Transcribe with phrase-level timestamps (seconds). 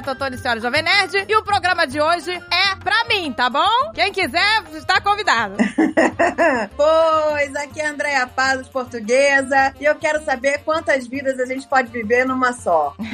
[0.00, 1.26] é Totone Senhora Jovem Nerd.
[1.28, 3.92] E o programa de hoje é pra mim, tá bom?
[3.94, 5.56] Quem quiser, está convidado.
[6.76, 9.74] pois, aqui é a Andréia Paz, portuguesa.
[9.78, 12.94] E eu quero saber quantas vidas a gente pode viver numa só.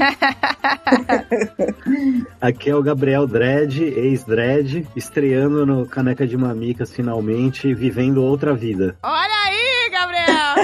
[2.41, 8.97] aqui é o Gabriel Dredd, ex-Dredd, estreando no Caneca de Mamicas finalmente, vivendo outra vida.
[9.03, 10.55] Olha aí, Gabriel!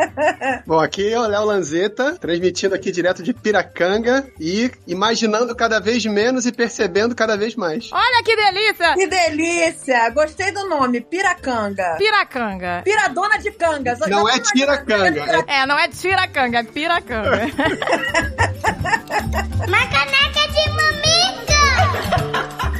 [0.66, 6.04] Bom, aqui é o Léo Lanzetta, transmitindo aqui direto de Piracanga e imaginando cada vez
[6.06, 7.90] menos e percebendo cada vez mais.
[7.92, 8.94] Olha que delícia!
[8.94, 10.10] Que delícia!
[10.10, 11.96] Gostei do nome, Piracanga.
[11.98, 12.82] Piracanga.
[12.84, 13.96] Piradona de canga.
[14.08, 15.44] Não é tiracanga.
[15.46, 17.30] É, não é tiracanga, é piracanga.
[19.66, 21.60] Uma caneca de mamica!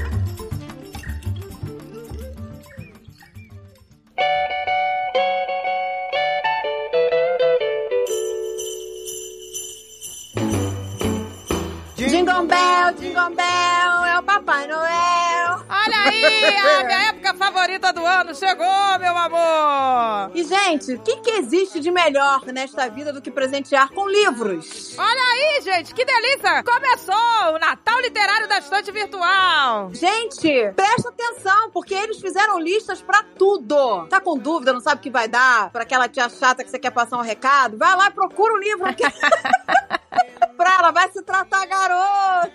[12.11, 15.65] Jingle Bell, Jingle Bell, é o Papai Noel.
[15.71, 20.33] Olha aí, a minha época favorita do ano chegou, meu amor.
[20.35, 24.99] E, gente, o que, que existe de melhor nesta vida do que presentear com livros?
[24.99, 26.65] Olha aí, gente, que delícia.
[26.65, 29.95] Começou o Natal Literário da Estante Virtual.
[29.95, 34.09] Gente, presta atenção, porque eles fizeram listas pra tudo.
[34.09, 36.79] Tá com dúvida, não sabe o que vai dar pra aquela tia chata que você
[36.81, 37.79] quer passar um recado?
[37.79, 38.93] Vai lá e procura o um livro.
[38.97, 39.05] Que...
[40.61, 42.53] pra ela, vai se tratar garoto.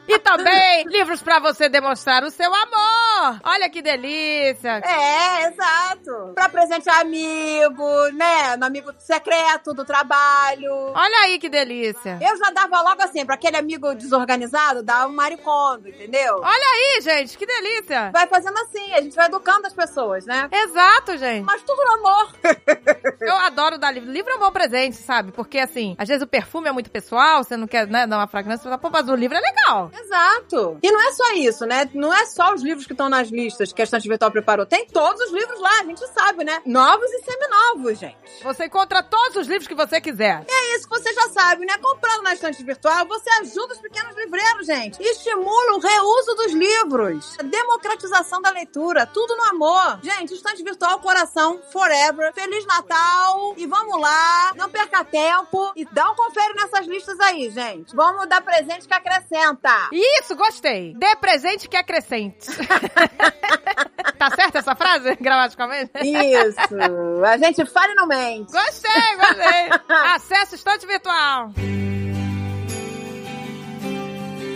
[0.06, 3.41] E também livros para você demonstrar o seu amor.
[3.42, 4.83] Olha que delícia.
[4.84, 6.33] É, exato.
[6.34, 8.56] Pra presentear amigo, né?
[8.56, 10.72] No amigo secreto do trabalho.
[10.94, 12.19] Olha aí que delícia.
[12.20, 16.36] Eu já dava logo assim, pra aquele amigo desorganizado, dava um maricondo, entendeu?
[16.42, 18.10] Olha aí, gente, que delícia.
[18.12, 20.48] Vai fazendo assim, a gente vai educando as pessoas, né?
[20.52, 21.44] Exato, gente.
[21.44, 22.32] Mas tudo no amor.
[23.20, 24.10] Eu adoro dar livro.
[24.10, 25.32] Livro é um bom presente, sabe?
[25.32, 28.26] Porque, assim, às vezes o perfume é muito pessoal, você não quer, né, dar uma
[28.26, 29.91] fragrância, pô, mas o livro é legal.
[29.99, 30.78] Exato.
[30.82, 31.88] E não é só isso, né?
[31.94, 34.66] Não é só os livros que estão nas listas que a Estante Virtual preparou.
[34.66, 36.60] Tem todos os livros lá, a gente sabe, né?
[36.66, 38.16] Novos e seminovos, gente.
[38.43, 40.44] Você encontra todos os livros que você quiser.
[40.49, 41.78] E é isso que você já sabe, né?
[41.78, 45.03] Comprando na Estante Virtual, você ajuda os pequenos livreiros, gente.
[45.03, 47.37] Estimula o reuso dos livros.
[47.38, 49.06] A democratização da leitura.
[49.06, 50.00] Tudo no amor.
[50.03, 52.33] Gente, Estante Virtual, coração, forever.
[52.34, 53.54] Feliz Natal.
[53.56, 54.53] E vamos lá.
[54.56, 55.72] Não perca tempo.
[55.77, 57.94] E dá um confere nessas listas aí, gente.
[57.94, 59.84] Vamos dar presente que acrescenta.
[59.93, 60.95] Isso, gostei.
[60.97, 62.47] Dê presente que acrescente.
[64.19, 65.91] tá certa essa frase, gramaticalmente?
[66.03, 66.77] Isso.
[67.25, 68.53] A gente fala e não mente.
[68.53, 69.69] Gostei, gostei.
[70.15, 71.53] Acesse o estante virtual.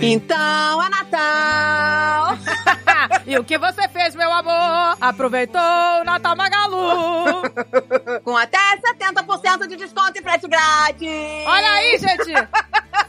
[0.00, 2.38] Então é Natal!
[3.26, 4.97] e o que você fez, meu amor?
[5.00, 5.60] Aproveitou
[6.00, 7.42] o Natal Magalu!
[8.22, 11.47] Com até 70% de desconto e frete grátis!
[11.47, 12.32] Olha aí, gente!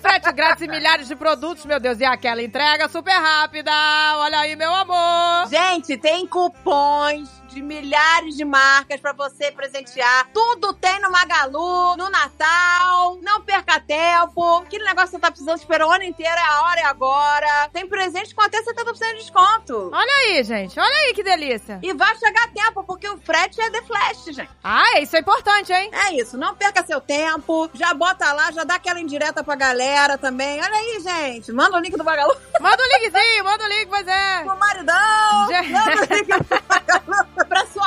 [0.02, 3.72] frete grátis e milhares de produtos, meu Deus, e aquela entrega super rápida!
[4.18, 5.48] Olha aí, meu amor!
[5.50, 10.28] Gente, tem cupons de milhares de marcas para você presentear.
[10.34, 13.18] Tudo tem no Magalu, no Natal.
[13.22, 14.58] Não perca tempo.
[14.58, 17.70] Aquele negócio que você tá precisando esperar o ano inteiro, é a hora e agora.
[17.74, 19.90] Tem presente com até 70% de desconto.
[19.92, 20.80] Olha aí, gente.
[20.80, 21.80] Olha aí que delícia.
[21.82, 24.50] E vai chegar a tempo, porque o frete é The Flash, gente.
[24.64, 25.90] Ah, isso é importante, hein?
[25.92, 26.38] É isso.
[26.38, 27.70] Não perca seu tempo.
[27.74, 30.62] Já bota lá, já dá aquela indireta pra galera também.
[30.62, 31.52] Olha aí, gente.
[31.52, 32.36] Manda o link do Magalu.
[32.60, 34.44] Manda o linkzinho, manda o link, pois é.
[34.46, 35.50] Pro maridão.
[35.50, 35.64] Já...
[35.64, 37.40] Manda o link do Magalu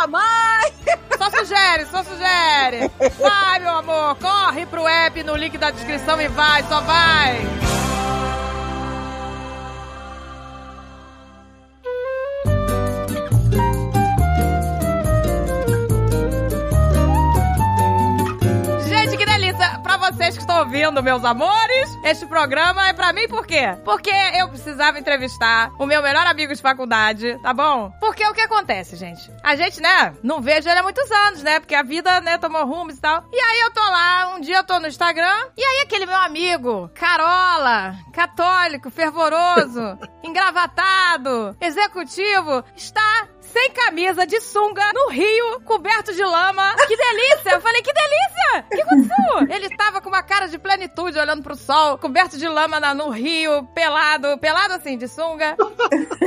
[0.06, 0.72] mãe.
[1.18, 2.90] Só sugere, só sugere.
[3.20, 7.40] Vai, meu amor, corre pro app no link da descrição e vai, só vai.
[19.82, 23.76] Pra vocês que estão ouvindo, meus amores, este programa é pra mim por quê?
[23.84, 27.92] Porque eu precisava entrevistar o meu melhor amigo de faculdade, tá bom?
[28.00, 29.30] Porque o que acontece, gente?
[29.42, 31.58] A gente, né, não vejo ele há muitos anos, né?
[31.58, 33.24] Porque a vida, né, tomou rumos e tal.
[33.32, 36.16] E aí eu tô lá, um dia eu tô no Instagram, e aí aquele meu
[36.16, 46.24] amigo, Carola, católico, fervoroso, engravatado, executivo, está sem camisa, de sunga, no rio, coberto de
[46.24, 46.74] lama.
[46.86, 47.50] Que delícia!
[47.52, 48.64] Eu falei, que delícia!
[48.64, 49.56] O que aconteceu?
[49.56, 53.10] Ele tava com uma cara de plenitude, olhando pro sol, coberto de lama na, no
[53.10, 55.56] rio, pelado, pelado assim, de sunga.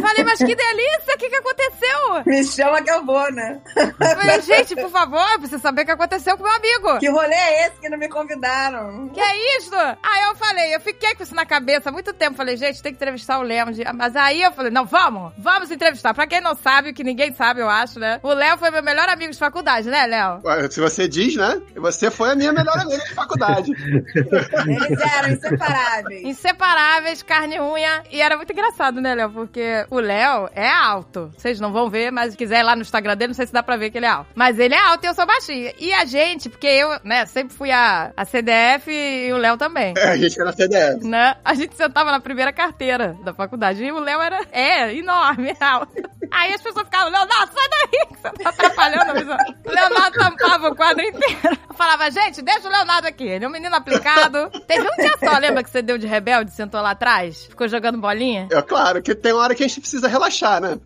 [0.02, 1.16] Falei, mas que delícia!
[1.16, 2.24] O que, que aconteceu?
[2.26, 3.62] Me chama que eu vou, né?
[3.76, 7.00] Eu falei, gente, por favor, eu preciso saber o que aconteceu com meu amigo.
[7.00, 9.10] Que rolê é esse que não me convidaram?
[9.10, 9.76] Que é isso?
[9.76, 12.38] Aí eu falei, eu fiquei com isso na cabeça há muito tempo.
[12.38, 13.68] Falei, gente, tem que entrevistar o Léo.
[13.96, 16.14] Mas aí eu falei, não, vamos, vamos entrevistar.
[16.14, 18.20] Pra quem não sabe, que ninguém ninguém sabe, eu acho, né?
[18.22, 20.42] O Léo foi meu melhor amigo de faculdade, né, Léo?
[20.70, 21.62] Se você diz, né?
[21.76, 23.72] Você foi a minha melhor amiga de faculdade.
[24.12, 26.24] Eles eram inseparáveis.
[26.24, 28.04] Inseparáveis, carne e unha.
[28.12, 29.30] E era muito engraçado, né, Léo?
[29.32, 31.32] Porque o Léo é alto.
[31.38, 33.54] Vocês não vão ver, mas se quiser ir lá no Instagram dele, não sei se
[33.54, 34.30] dá pra ver que ele é alto.
[34.36, 35.74] Mas ele é alto e eu sou baixinha.
[35.80, 39.94] E a gente, porque eu, né, sempre fui a, a CDF e o Léo também.
[39.98, 41.06] É, a gente era CDF.
[41.06, 41.36] Né?
[41.46, 43.84] A gente sentava na primeira carteira da faculdade.
[43.84, 45.94] E o Léo era, é, enorme, alto.
[46.32, 49.38] Aí as pessoas ficavam, Leonardo, sai daí, que você tá atrapalhando a visão.
[49.66, 51.38] O Leonardo tampava o quadro inteiro.
[51.70, 53.24] Eu falava, gente, deixa o Leonardo aqui.
[53.26, 54.50] Ele é um menino aplicado.
[54.68, 57.46] Teve um dia só, lembra que você deu de rebelde, sentou lá atrás?
[57.46, 58.48] Ficou jogando bolinha?
[58.52, 60.78] É claro que tem uma hora que a gente precisa relaxar, né?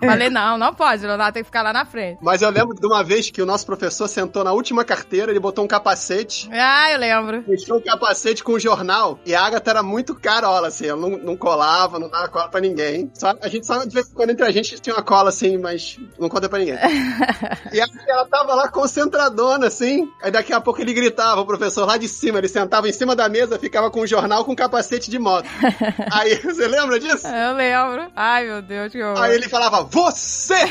[0.00, 2.18] Falei, não, não pode, o Leonardo tem que ficar lá na frente.
[2.22, 5.40] Mas eu lembro de uma vez que o nosso professor sentou na última carteira, ele
[5.40, 7.42] botou um capacete, Ah, eu lembro.
[7.42, 11.10] deixou o capacete com o jornal, e a Agatha era muito carola, assim, ela não,
[11.18, 13.10] não colava, não dava cola pra ninguém.
[13.14, 15.58] Só, a gente só, de vez em quando, entre a gente, tinha uma cola, assim,
[15.58, 16.76] mas não conta pra ninguém.
[17.72, 21.86] e aí ela tava lá concentradona, assim, aí daqui a pouco ele gritava, o professor
[21.86, 25.10] lá de cima, ele sentava em cima da mesa, ficava com o jornal com capacete
[25.10, 25.46] de moto.
[26.12, 27.26] aí, você lembra disso?
[27.26, 28.10] Eu lembro.
[28.14, 29.22] Ai, meu Deus, que horror.
[29.22, 30.56] Aí ele falava, você!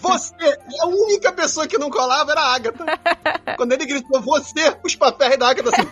[0.00, 0.34] Você!
[0.70, 2.84] E a única pessoa que não colava era a Agatha.
[3.56, 5.88] Quando ele gritou, você, os papéis da Agatha assim.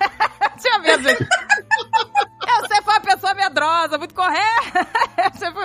[0.60, 1.08] Tinha medo.
[1.08, 4.86] Eu sempre fui uma pessoa medrosa, muito correta.
[5.38, 5.64] Sempre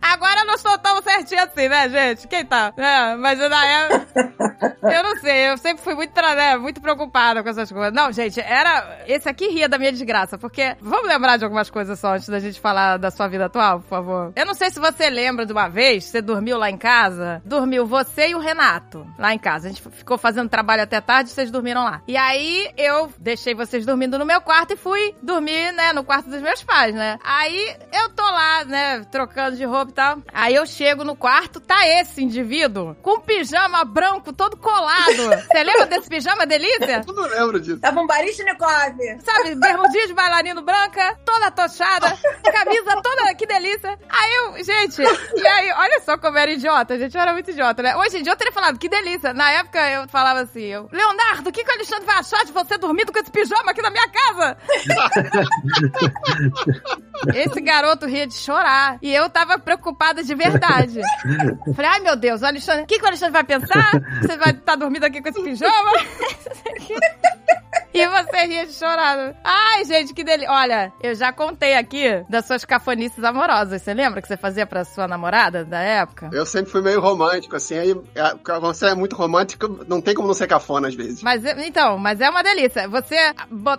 [0.00, 2.28] Agora não sou tão certinho assim, né, gente?
[2.28, 2.72] Quem tá?
[2.76, 4.34] É, mas na época.
[4.82, 7.92] Eu não sei, eu sempre fui muito, né, muito preocupada com essas coisas.
[7.92, 9.04] Não, gente, era.
[9.06, 10.76] Esse aqui ria da minha desgraça, porque.
[10.80, 13.88] Vamos lembrar de algumas coisas só antes da gente falar da sua vida atual, por
[13.88, 14.32] favor.
[14.36, 17.42] Eu não sei se você lembra de uma vez, você dormiu lá em casa.
[17.44, 19.68] Dormiu você e o Renato lá em casa.
[19.68, 22.02] A gente ficou fazendo trabalho até tarde, vocês dormiram lá.
[22.06, 26.28] E aí eu deixei vocês dormindo no meu quarto e fui dormir, né, no quarto
[26.28, 27.18] dos meus pais, né?
[27.24, 30.18] Aí eu tô lá, né, trocando de roupa e tal.
[30.32, 35.14] Aí eu chego no quarto, tá esse indivíduo com um pijama branco todo colado.
[35.50, 37.04] Você lembra desse pijama delícia?
[37.06, 37.80] Eu não lembro disso.
[37.80, 38.94] Tava um Baryshnikov.
[39.24, 43.98] Sabe, bermudinha de bailarino branca, toda tochada, camisa toda, que delícia.
[44.08, 47.50] Aí eu, gente, e aí, olha só como eu era idiota, gente, eu era muito
[47.50, 47.96] idiota, né?
[47.96, 49.32] Hoje em dia eu teria falado, que delícia.
[49.32, 52.52] Na época eu falava assim, eu, Leonardo, o que, que o Alexandre vai achar de
[52.52, 54.56] você dormindo com esse pijama aqui na minha casa?
[57.34, 58.98] Esse garoto ria de chorar.
[59.00, 61.00] E eu tava preocupada de verdade.
[61.74, 63.90] Falei, ai meu Deus, o Alexandre, o que, que o Alexandre vai pensar?
[64.20, 65.92] Você vai estar dormindo aqui com esse pijama?
[67.94, 69.36] E você ria de chorar.
[69.44, 70.50] Ai, gente, que delícia.
[70.50, 73.80] Olha, eu já contei aqui das suas cafonices amorosas.
[73.80, 76.28] Você lembra que você fazia pra sua namorada da época?
[76.32, 80.12] Eu sempre fui meio romântico, assim, aí é, quando você é muito romântico, não tem
[80.12, 81.22] como não ser cafona às vezes.
[81.22, 82.88] Mas então, mas é uma delícia.
[82.88, 83.16] Você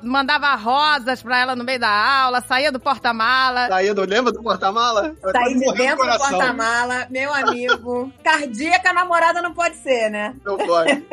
[0.01, 3.67] mandava rosas pra ela no meio da aula, saía do porta-mala.
[3.67, 5.13] Saía do, lembra do porta-mala?
[5.21, 8.13] Eu Saí quase de dentro do porta-mala, meu amigo.
[8.23, 10.33] Cardíaca namorada não pode ser, né?
[10.45, 11.03] Não pode.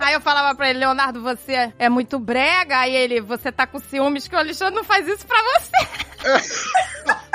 [0.00, 2.78] Aí eu falava pra ele, Leonardo, você é muito brega.
[2.80, 5.70] Aí ele, você tá com ciúmes que o Alexandre não faz isso pra você.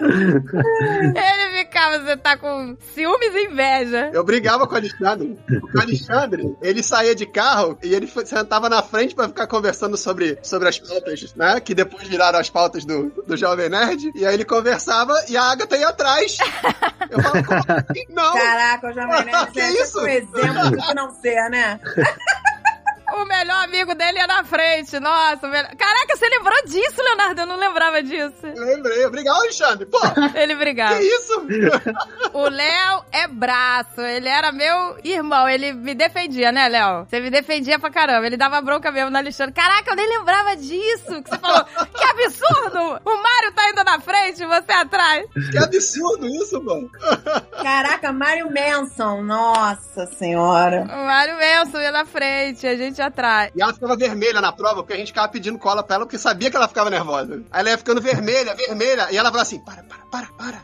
[0.00, 4.10] Ele ficava, você tá com ciúmes e inveja.
[4.12, 5.38] Eu brigava com o Alexandre.
[5.74, 10.38] O Alexandre, ele saía de carro e ele sentava na frente pra ficar conversando sobre,
[10.42, 11.60] sobre as pautas, né?
[11.60, 14.10] Que depois viraram as pautas do, do Jovem Nerd.
[14.14, 16.38] E aí ele conversava e a Agatha ia atrás.
[17.10, 18.04] Eu falava, assim?
[18.10, 18.32] Não!
[18.34, 20.00] Caraca, o Jovem Nerd Que é isso?
[20.00, 21.80] um exemplo do que não ser, né?
[23.14, 24.98] O melhor amigo dele ia na frente.
[25.00, 25.74] Nossa, o melhor...
[25.76, 27.40] Caraca, você lembrou disso, Leonardo?
[27.40, 28.34] Eu não lembrava disso.
[28.42, 29.04] Lembrei.
[29.06, 29.86] Obrigado, Alexandre.
[29.86, 29.98] Pô,
[30.34, 31.00] Ele que brigava.
[31.02, 31.42] isso?
[32.34, 34.00] O Léo é braço.
[34.00, 35.48] Ele era meu irmão.
[35.48, 37.06] Ele me defendia, né, Léo?
[37.08, 38.26] Você me defendia pra caramba.
[38.26, 39.54] Ele dava bronca mesmo no Alexandre.
[39.54, 41.22] Caraca, eu nem lembrava disso.
[41.22, 41.64] Que você falou.
[41.64, 43.00] Que absurdo!
[43.04, 43.52] O Mário
[43.88, 45.26] na frente e você atrás.
[45.50, 46.90] Que absurdo isso, mano.
[47.62, 50.82] Caraca, Mario Manson, nossa senhora.
[50.82, 53.50] O Mário Wilson ia na frente, a gente atrás.
[53.54, 56.18] E ela ficava vermelha na prova, porque a gente ficava pedindo cola pra ela, porque
[56.18, 57.42] sabia que ela ficava nervosa.
[57.50, 60.58] Aí ela ia ficando vermelha, vermelha, e ela falava assim, para, para, para, para.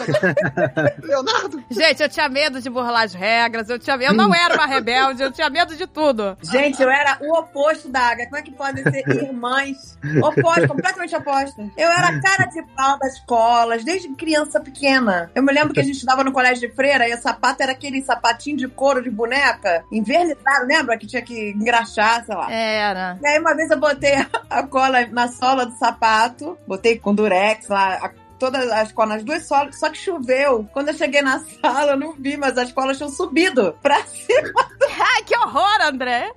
[1.02, 3.68] Leonardo, Gente, eu tinha medo de burlar as regras.
[3.68, 3.96] Eu, tinha...
[3.96, 6.36] eu não era uma rebelde, eu tinha medo de tudo.
[6.42, 8.24] Gente, eu era o oposto da Aga.
[8.24, 9.98] Como é que podem ser irmãs?
[10.22, 11.70] Oposto, completamente oposto.
[11.76, 15.30] Eu era a cara pau das escolas, desde criança pequena.
[15.34, 17.72] Eu me lembro que a gente estudava no colégio de freira e o sapato era
[17.72, 20.96] aquele sapatinho de couro de boneca, envernizado, lembra?
[20.98, 22.52] Que tinha que engraxar, sei lá.
[22.52, 23.18] Era.
[23.22, 24.14] E aí uma vez eu botei
[24.48, 29.24] a cola na sola do sapato, botei com durex lá, a- todas as colas nas
[29.24, 30.68] duas solas, só que choveu.
[30.72, 34.50] Quando eu cheguei na sala, eu não vi, mas as colas tinham subido pra cima.
[35.14, 36.32] Ai, que horror, André.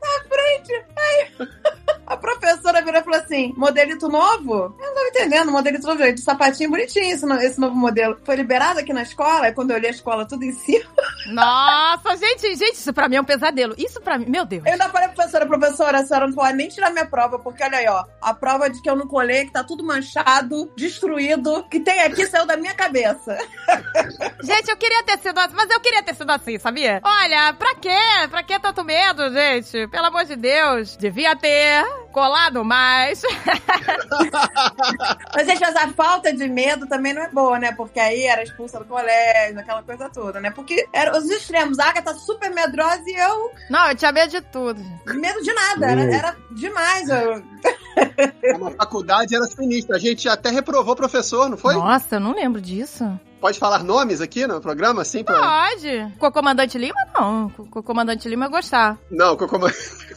[2.05, 4.75] A professora virou e falou assim: modelito novo?
[4.79, 8.17] Eu falei, entendendo, o modelito novo, do sapatinho bonitinho, esse, no- esse novo modelo.
[8.23, 10.85] Foi liberado aqui na escola, aí quando eu olhei a escola tudo em cima,
[11.27, 13.73] Nossa, gente, gente, isso pra mim é um pesadelo.
[13.77, 14.63] Isso pra mim, meu Deus.
[14.65, 17.63] eu ainda falei pra professora, professora, a senhora não pode nem tirar minha prova, porque
[17.63, 21.63] olha aí, ó, a prova de que eu não colei, que tá tudo manchado, destruído,
[21.69, 23.37] que tem aqui saiu da minha cabeça.
[24.43, 27.01] Gente, eu queria ter sido assim, mas eu queria ter sido assim, sabia?
[27.03, 27.97] Olha, pra quê?
[28.29, 29.87] Pra que tanto medo, gente?
[29.87, 30.97] Pelo amor de Deus.
[30.97, 31.83] Devia ter
[32.13, 33.21] colado mais.
[35.35, 37.71] Mas, gente, mas a falta de medo também não é boa, né?
[37.73, 40.51] Porque aí era expulsa do colégio, aquela coisa toda, né?
[40.51, 41.79] Porque eram os extremos.
[41.79, 44.79] A Agatha super medrosa e eu, Não, eu tinha medo de tudo.
[45.07, 45.87] medo de nada.
[45.87, 47.09] Era, era demais.
[47.09, 47.43] Eu...
[48.59, 49.95] Na faculdade era sinistra.
[49.95, 51.73] A gente até reprovou professor, não foi?
[51.73, 53.19] Nossa, eu não lembro disso.
[53.41, 55.23] Pode falar nomes aqui no programa, assim?
[55.23, 55.37] Pra...
[55.37, 56.13] Pode.
[56.17, 57.49] Com o comandante Lima, não.
[57.49, 58.97] Com o comandante Lima eu gostar.
[59.11, 59.67] Não, como...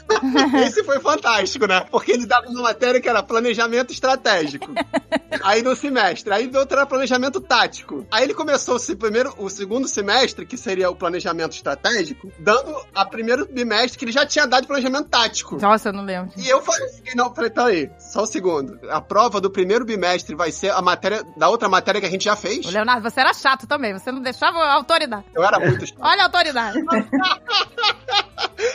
[0.67, 1.87] Esse foi fantástico, né?
[1.91, 4.73] Porque ele dava uma matéria que era planejamento estratégico.
[5.43, 6.33] Aí no semestre.
[6.33, 8.07] Aí do outro era planejamento tático.
[8.11, 13.05] Aí ele começou o primeiro, o segundo semestre, que seria o planejamento estratégico, dando a
[13.05, 15.57] primeiro bimestre que ele já tinha dado de planejamento tático.
[15.61, 16.33] Nossa, eu não lembro.
[16.37, 18.79] E eu falei, não, falei, peraí, só um segundo.
[18.91, 22.25] A prova do primeiro bimestre vai ser a matéria da outra matéria que a gente
[22.25, 22.67] já fez.
[22.67, 23.93] O Leonardo, você era chato também.
[23.93, 25.25] Você não deixava a autoridade.
[25.35, 25.99] Eu era muito chato.
[26.01, 26.79] Olha a autoridade.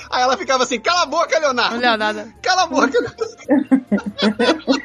[0.10, 1.78] Aí ela ficava assim, cala a boca, O Leonardo.
[1.78, 2.34] Leonardo.
[2.42, 2.92] Cala a boca.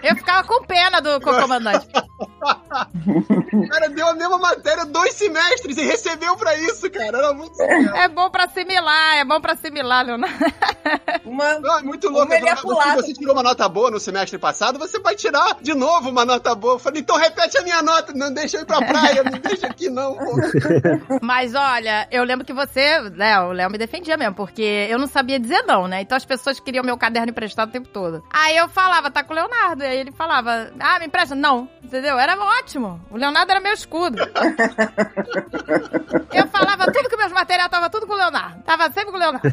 [0.02, 1.87] Eu ficava com pena do co- comandante.
[3.06, 7.18] O cara deu a mesma matéria dois semestres e recebeu pra isso, cara.
[7.18, 7.97] Era muito legal.
[7.97, 10.37] É bom pra assimilar, é bom pra assimilar, Leonardo.
[11.25, 11.59] Uma...
[11.59, 12.26] Não, é muito louco.
[12.26, 12.56] Uma é.
[12.56, 16.25] Se você tirou uma nota boa no semestre passado, você vai tirar de novo uma
[16.25, 16.75] nota boa.
[16.75, 19.66] Eu falei, então repete a minha nota, não deixa eu ir pra praia, não deixa
[19.66, 20.16] aqui não.
[21.21, 25.06] Mas olha, eu lembro que você, né, o Léo me defendia mesmo, porque eu não
[25.06, 26.00] sabia dizer não, né?
[26.02, 28.23] Então as pessoas queriam meu caderno emprestado o tempo todo.
[28.30, 29.83] Aí eu falava, tá com o Leonardo.
[29.83, 31.35] E aí ele falava, ah, me empresta?
[31.35, 31.68] Não.
[31.83, 32.18] Entendeu?
[32.18, 32.65] Era ótimo.
[33.11, 34.18] O Leonardo era meu escudo.
[36.35, 38.61] eu falava tudo que meus materiais tava tudo com o Leonardo.
[38.64, 39.49] Tava sempre com o Leonardo.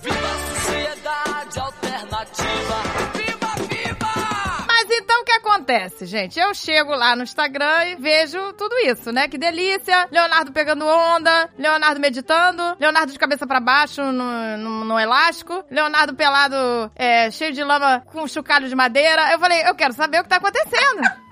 [0.00, 2.74] Sociedade alternativa.
[3.14, 4.64] Viva, viva!
[4.66, 6.40] Mas então o que acontece, gente?
[6.40, 9.28] Eu chego lá no Instagram e vejo tudo isso, né?
[9.28, 10.08] Que delícia.
[10.10, 16.14] Leonardo pegando onda, Leonardo meditando, Leonardo de cabeça pra baixo no, no, no elástico, Leonardo
[16.14, 16.56] pelado,
[16.96, 19.32] é, cheio de lama com um chocalho de madeira.
[19.32, 21.23] Eu falei, eu quero saber o que tá acontecendo.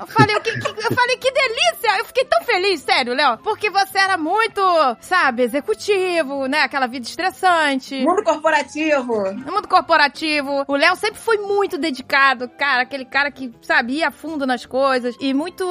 [0.00, 1.98] Eu falei, o que, que- eu falei, que delícia!
[1.98, 3.38] Eu fiquei tão feliz, sério, Léo.
[3.38, 4.60] Porque você era muito,
[5.00, 6.60] sabe, executivo, né?
[6.62, 7.98] Aquela vida estressante.
[8.00, 9.32] Mundo corporativo.
[9.32, 14.08] No mundo corporativo, o Léo sempre foi muito dedicado, cara, aquele cara que, sabe, ia
[14.08, 15.64] a fundo nas coisas e muito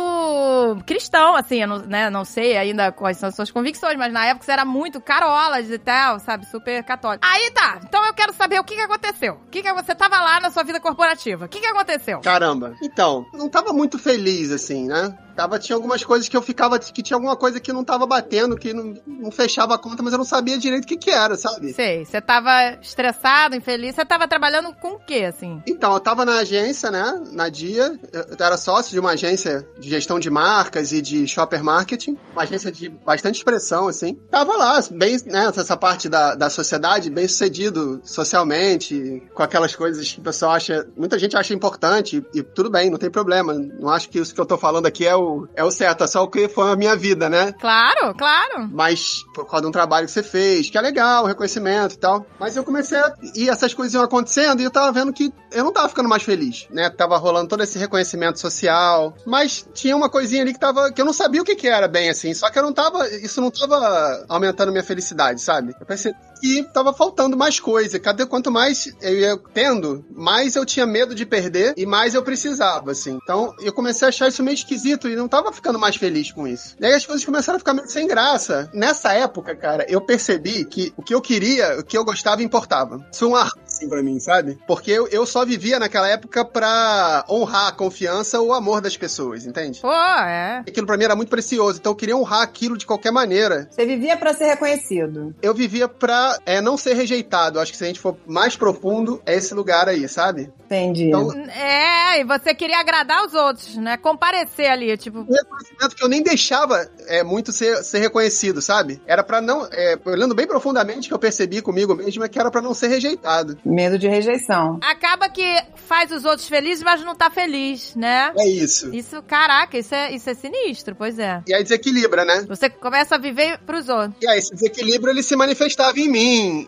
[0.86, 4.26] cristão, assim, eu não, né, não sei ainda quais são as suas convicções, mas na
[4.26, 7.26] época você era muito carolas e tal, sabe, super católico.
[7.26, 9.36] Aí tá, então eu quero saber o que que aconteceu.
[9.46, 11.46] O que que você tava lá na sua vida corporativa?
[11.46, 12.20] O que que aconteceu?
[12.22, 12.76] Caramba.
[12.82, 15.16] Então, não tava muito feliz, assim, né?
[15.38, 18.58] Tava, tinha algumas coisas que eu ficava, que tinha alguma coisa que não tava batendo,
[18.58, 21.38] que não, não fechava a conta, mas eu não sabia direito o que que era,
[21.38, 21.74] sabe?
[21.74, 22.50] Sei, você tava
[22.82, 25.62] estressado, infeliz, você tava trabalhando com o quê, assim?
[25.68, 27.22] Então, eu tava na agência, né?
[27.34, 28.00] Na Dia.
[28.12, 32.18] Eu era sócio de uma agência de gestão de marcas e de shopper marketing.
[32.32, 34.16] Uma agência de bastante expressão, assim.
[34.32, 35.52] Tava lá, bem, né?
[35.56, 40.88] Essa parte da, da sociedade, bem sucedido socialmente, com aquelas coisas que o pessoal acha.
[40.98, 43.54] Muita gente acha importante, e tudo bem, não tem problema.
[43.54, 46.08] Não acho que isso que eu tô falando aqui é o, é o certo, é
[46.08, 47.52] só o que foi a minha vida, né?
[47.54, 48.70] Claro, claro.
[48.72, 52.26] mas por causa de um trabalho que você fez, que é legal, reconhecimento e tal.
[52.40, 53.14] Mas eu comecei a.
[53.36, 56.24] E essas coisas iam acontecendo e eu tava vendo que eu não tava ficando mais
[56.24, 56.90] feliz, né?
[56.90, 59.14] Tava rolando todo esse reconhecimento social.
[59.26, 60.92] Mas tinha uma coisinha ali que tava.
[60.92, 62.34] que eu não sabia o que, que era bem assim.
[62.34, 63.08] Só que eu não tava.
[63.08, 65.76] Isso não tava aumentando minha felicidade, sabe?
[65.80, 68.00] Eu pensei que tava faltando mais coisa.
[68.00, 72.24] Cada quanto mais eu ia tendo, mais eu tinha medo de perder e mais eu
[72.24, 73.18] precisava, assim.
[73.22, 76.48] Então eu comecei a achar isso meio esquisito e não tava ficando mais feliz com
[76.48, 76.76] isso.
[76.80, 78.70] E aí as coisas começaram a ficar meio sem graça.
[78.74, 82.98] Nessa época, cara, eu percebi que o que eu queria, o que eu gostava, importava.
[83.12, 84.58] Isso foi um ar assim pra mim, sabe?
[84.68, 88.98] Porque eu, eu só vivia naquela época pra honrar a confiança ou o amor das
[88.98, 89.80] pessoas, entende?
[89.82, 90.64] Pô, é.
[90.68, 93.68] Aquilo pra mim era muito precioso, então eu queria honrar aquilo de qualquer maneira.
[93.70, 95.36] Você vivia pra ser reconhecido.
[95.42, 97.60] Eu vivia pra é, não ser rejeitado.
[97.60, 100.52] Acho que se a gente for mais profundo, é esse lugar aí, sabe?
[100.66, 101.06] Entendi.
[101.08, 103.98] Então, É, e você queria agradar os outros, né?
[103.98, 109.02] Comparecer ali, tipo, um reconhecimento que eu nem deixava é, muito ser, ser reconhecido, sabe?
[109.06, 109.68] Era pra não.
[109.72, 112.88] É, olhando bem profundamente, que eu percebi comigo mesmo, é que era pra não ser
[112.88, 113.58] rejeitado.
[113.66, 114.80] Medo de rejeição.
[114.82, 118.32] acaba que faz os outros felizes, mas não tá feliz, né?
[118.38, 118.94] É isso.
[118.94, 121.42] Isso, caraca, isso é, isso é sinistro, pois é.
[121.48, 122.46] E aí desequilibra, né?
[122.48, 124.16] Você começa a viver pros outros.
[124.22, 126.17] E aí esse desequilíbrio ele se manifestava em mim,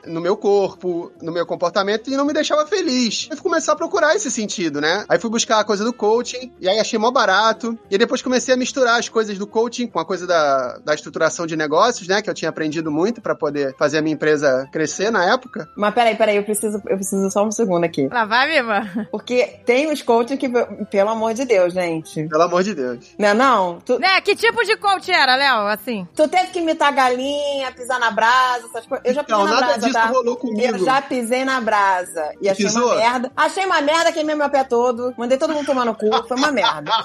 [0.05, 3.27] no meu corpo, no meu comportamento e não me deixava feliz.
[3.29, 5.05] Eu fui começar a procurar esse sentido, né?
[5.09, 7.77] Aí fui buscar a coisa do coaching e aí achei mó barato.
[7.89, 11.45] E depois comecei a misturar as coisas do coaching com a coisa da, da estruturação
[11.45, 12.21] de negócios, né?
[12.21, 15.69] Que eu tinha aprendido muito para poder fazer a minha empresa crescer na época.
[15.75, 18.07] Mas peraí, peraí, eu preciso, eu preciso só um segundo aqui.
[18.07, 19.07] Lá vai, Mima.
[19.11, 20.49] Porque tem os coaching que,
[20.91, 22.27] pelo amor de Deus, gente.
[22.27, 23.15] Pelo amor de Deus.
[23.17, 23.79] Não é não?
[23.79, 25.67] Tu, Né, que tipo de coach era, Léo?
[25.67, 26.07] Assim.
[26.15, 29.05] tu teve que imitar galinha, pisar na brasa, essas coisas.
[29.05, 30.05] Eu já Então, na nada brasa, disso tá?
[30.05, 30.77] rolou comigo.
[30.77, 32.31] Eu já pisei na brasa.
[32.41, 32.85] E achei Pisou?
[32.85, 33.31] uma merda.
[33.35, 35.13] Achei uma merda, queimei meu pé todo.
[35.17, 36.09] Mandei todo mundo tomar no cu.
[36.27, 36.91] Foi uma merda.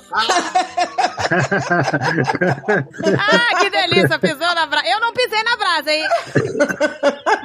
[3.17, 4.87] Ah, que delícia, pisou na brasa.
[4.87, 6.03] Eu não pisei na brasa, hein?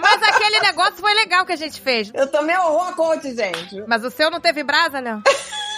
[0.01, 2.11] Mas aquele negócio foi legal que a gente fez.
[2.13, 3.83] Eu tomei horror a coach, gente.
[3.87, 5.21] Mas o seu não teve brasa, Léo?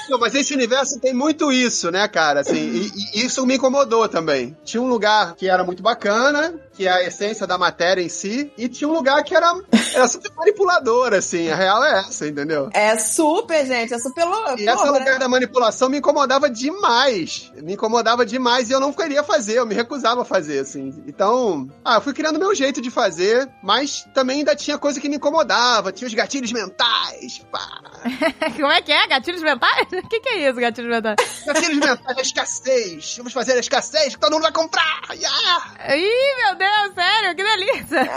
[0.10, 2.42] Não, mas esse universo tem muito isso, né, cara?
[2.42, 4.58] Assim, e, e isso me incomodou também.
[4.64, 8.52] Tinha um lugar que era muito bacana, que é a essência da matéria em si,
[8.58, 9.54] e tinha um lugar que era,
[9.94, 11.50] era super manipulador, assim.
[11.50, 12.70] A real é essa, entendeu?
[12.74, 13.94] É super, gente.
[13.94, 14.60] É super louco.
[14.60, 14.92] E esse né?
[14.92, 17.52] lugar da manipulação me incomodava demais.
[17.56, 21.04] Me incomodava demais e eu não queria fazer, eu me recusava a fazer, assim.
[21.08, 25.10] Então, ah, eu fui criando meu jeito de fazer, mas também ainda tinha coisa que
[25.10, 27.82] me incomodava, tinha os gatilhos mentais, pá.
[28.56, 29.08] Como é que é?
[29.08, 29.88] Gatilhos mentais?
[29.92, 31.16] O que, que é isso, gatilhos mentais?
[31.46, 33.18] Gatilhos mentais, a escassez.
[33.18, 35.02] Vamos fazer a escassez que todo mundo vai comprar.
[35.12, 35.96] Yeah!
[35.96, 38.10] Ih, meu Deus, sério, que delícia.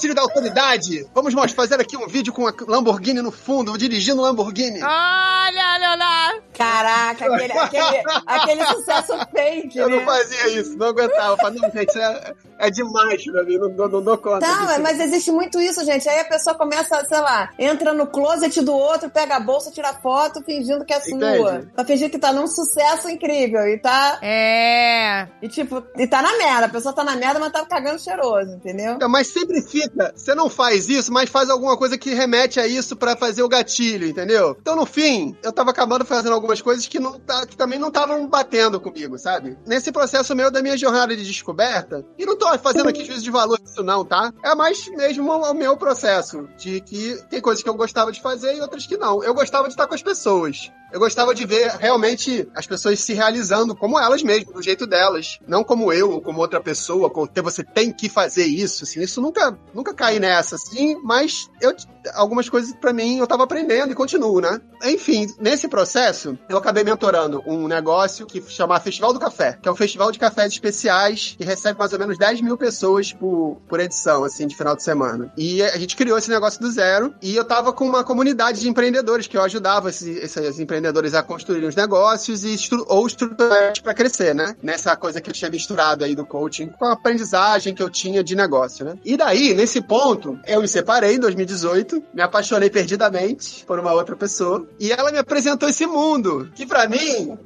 [0.00, 1.06] Gatilho da autoridade.
[1.14, 4.82] Vamos mostrar, fazer aqui um vídeo com a Lamborghini no fundo, dirigindo Lamborghini.
[4.82, 6.40] Olha, Leonardo.
[6.56, 9.96] Caraca, aquele, aquele, aquele sucesso fake, Eu né?
[9.96, 11.32] não fazia isso, não aguentava.
[11.32, 14.80] Eu falava, não, gente, é, é demais mim, não, dou- não dou conta Tá, disso.
[14.82, 16.08] mas existe muito isso, gente.
[16.08, 19.92] Aí a pessoa começa, sei lá, entra no closet do outro, pega a bolsa, tira
[19.94, 21.14] foto, fingindo que é sua.
[21.16, 21.72] Entende?
[21.74, 23.66] Pra fingir que tá num sucesso incrível.
[23.68, 24.18] E tá.
[24.22, 25.28] É.
[25.42, 26.66] E tipo, e tá na merda.
[26.66, 28.94] A pessoa tá na merda, mas tá cagando cheiroso, entendeu?
[28.94, 32.66] Então, Mas sempre fica, você não faz isso, mas faz alguma coisa que remete a
[32.66, 34.56] isso pra fazer o gatilho, entendeu?
[34.60, 37.88] Então, no fim, eu tava acabando fazendo algumas coisas que, não, tá- que também não
[37.88, 39.56] estavam batendo comigo, sabe?
[39.66, 43.30] Nesse processo meu da minha jornada de descoberta, e não tô fazendo aqui juízo de
[43.30, 44.32] valor isso não, tá?
[44.44, 48.54] É mais mesmo o meu processo, de que tem coisas que eu gostava de fazer
[48.56, 49.22] e outras que não.
[49.22, 50.70] Eu gostava de estar com as pessoas.
[50.92, 55.38] Eu gostava de ver realmente as pessoas se realizando como elas mesmas, do jeito delas.
[55.46, 59.00] Não como eu ou como outra pessoa, como "Te- você tem que fazer isso, assim.
[59.00, 60.96] Isso nunca, nunca caí nessa, assim.
[61.02, 61.74] Mas eu,
[62.14, 64.60] algumas coisas pra mim eu tava aprendendo e continuo, né?
[64.84, 69.72] Enfim, nesse processo, eu acabei mentorando um negócio que chama Festival do Café, que é
[69.72, 73.80] um festival de cafés especiais que recebe mais ou menos 10 mil pessoas por, por
[73.80, 75.32] edição, assim, de final de semana.
[75.36, 78.68] E a gente criou esse negócio do zero e eu tava com uma comunidade de
[78.68, 83.72] empreendedores que eu ajudava esses, esses empreendedores a construírem os negócios e estru ou estruturar
[83.82, 84.56] para crescer, né?
[84.62, 88.22] Nessa coisa que eu tinha misturado aí do coaching com a aprendizagem que eu tinha
[88.22, 88.94] de negócio, né?
[89.04, 94.16] E daí, nesse ponto, eu me separei em 2018, me apaixonei perdidamente por uma outra
[94.16, 97.36] pessoa e ela me apresentou esse mundo, que pra mim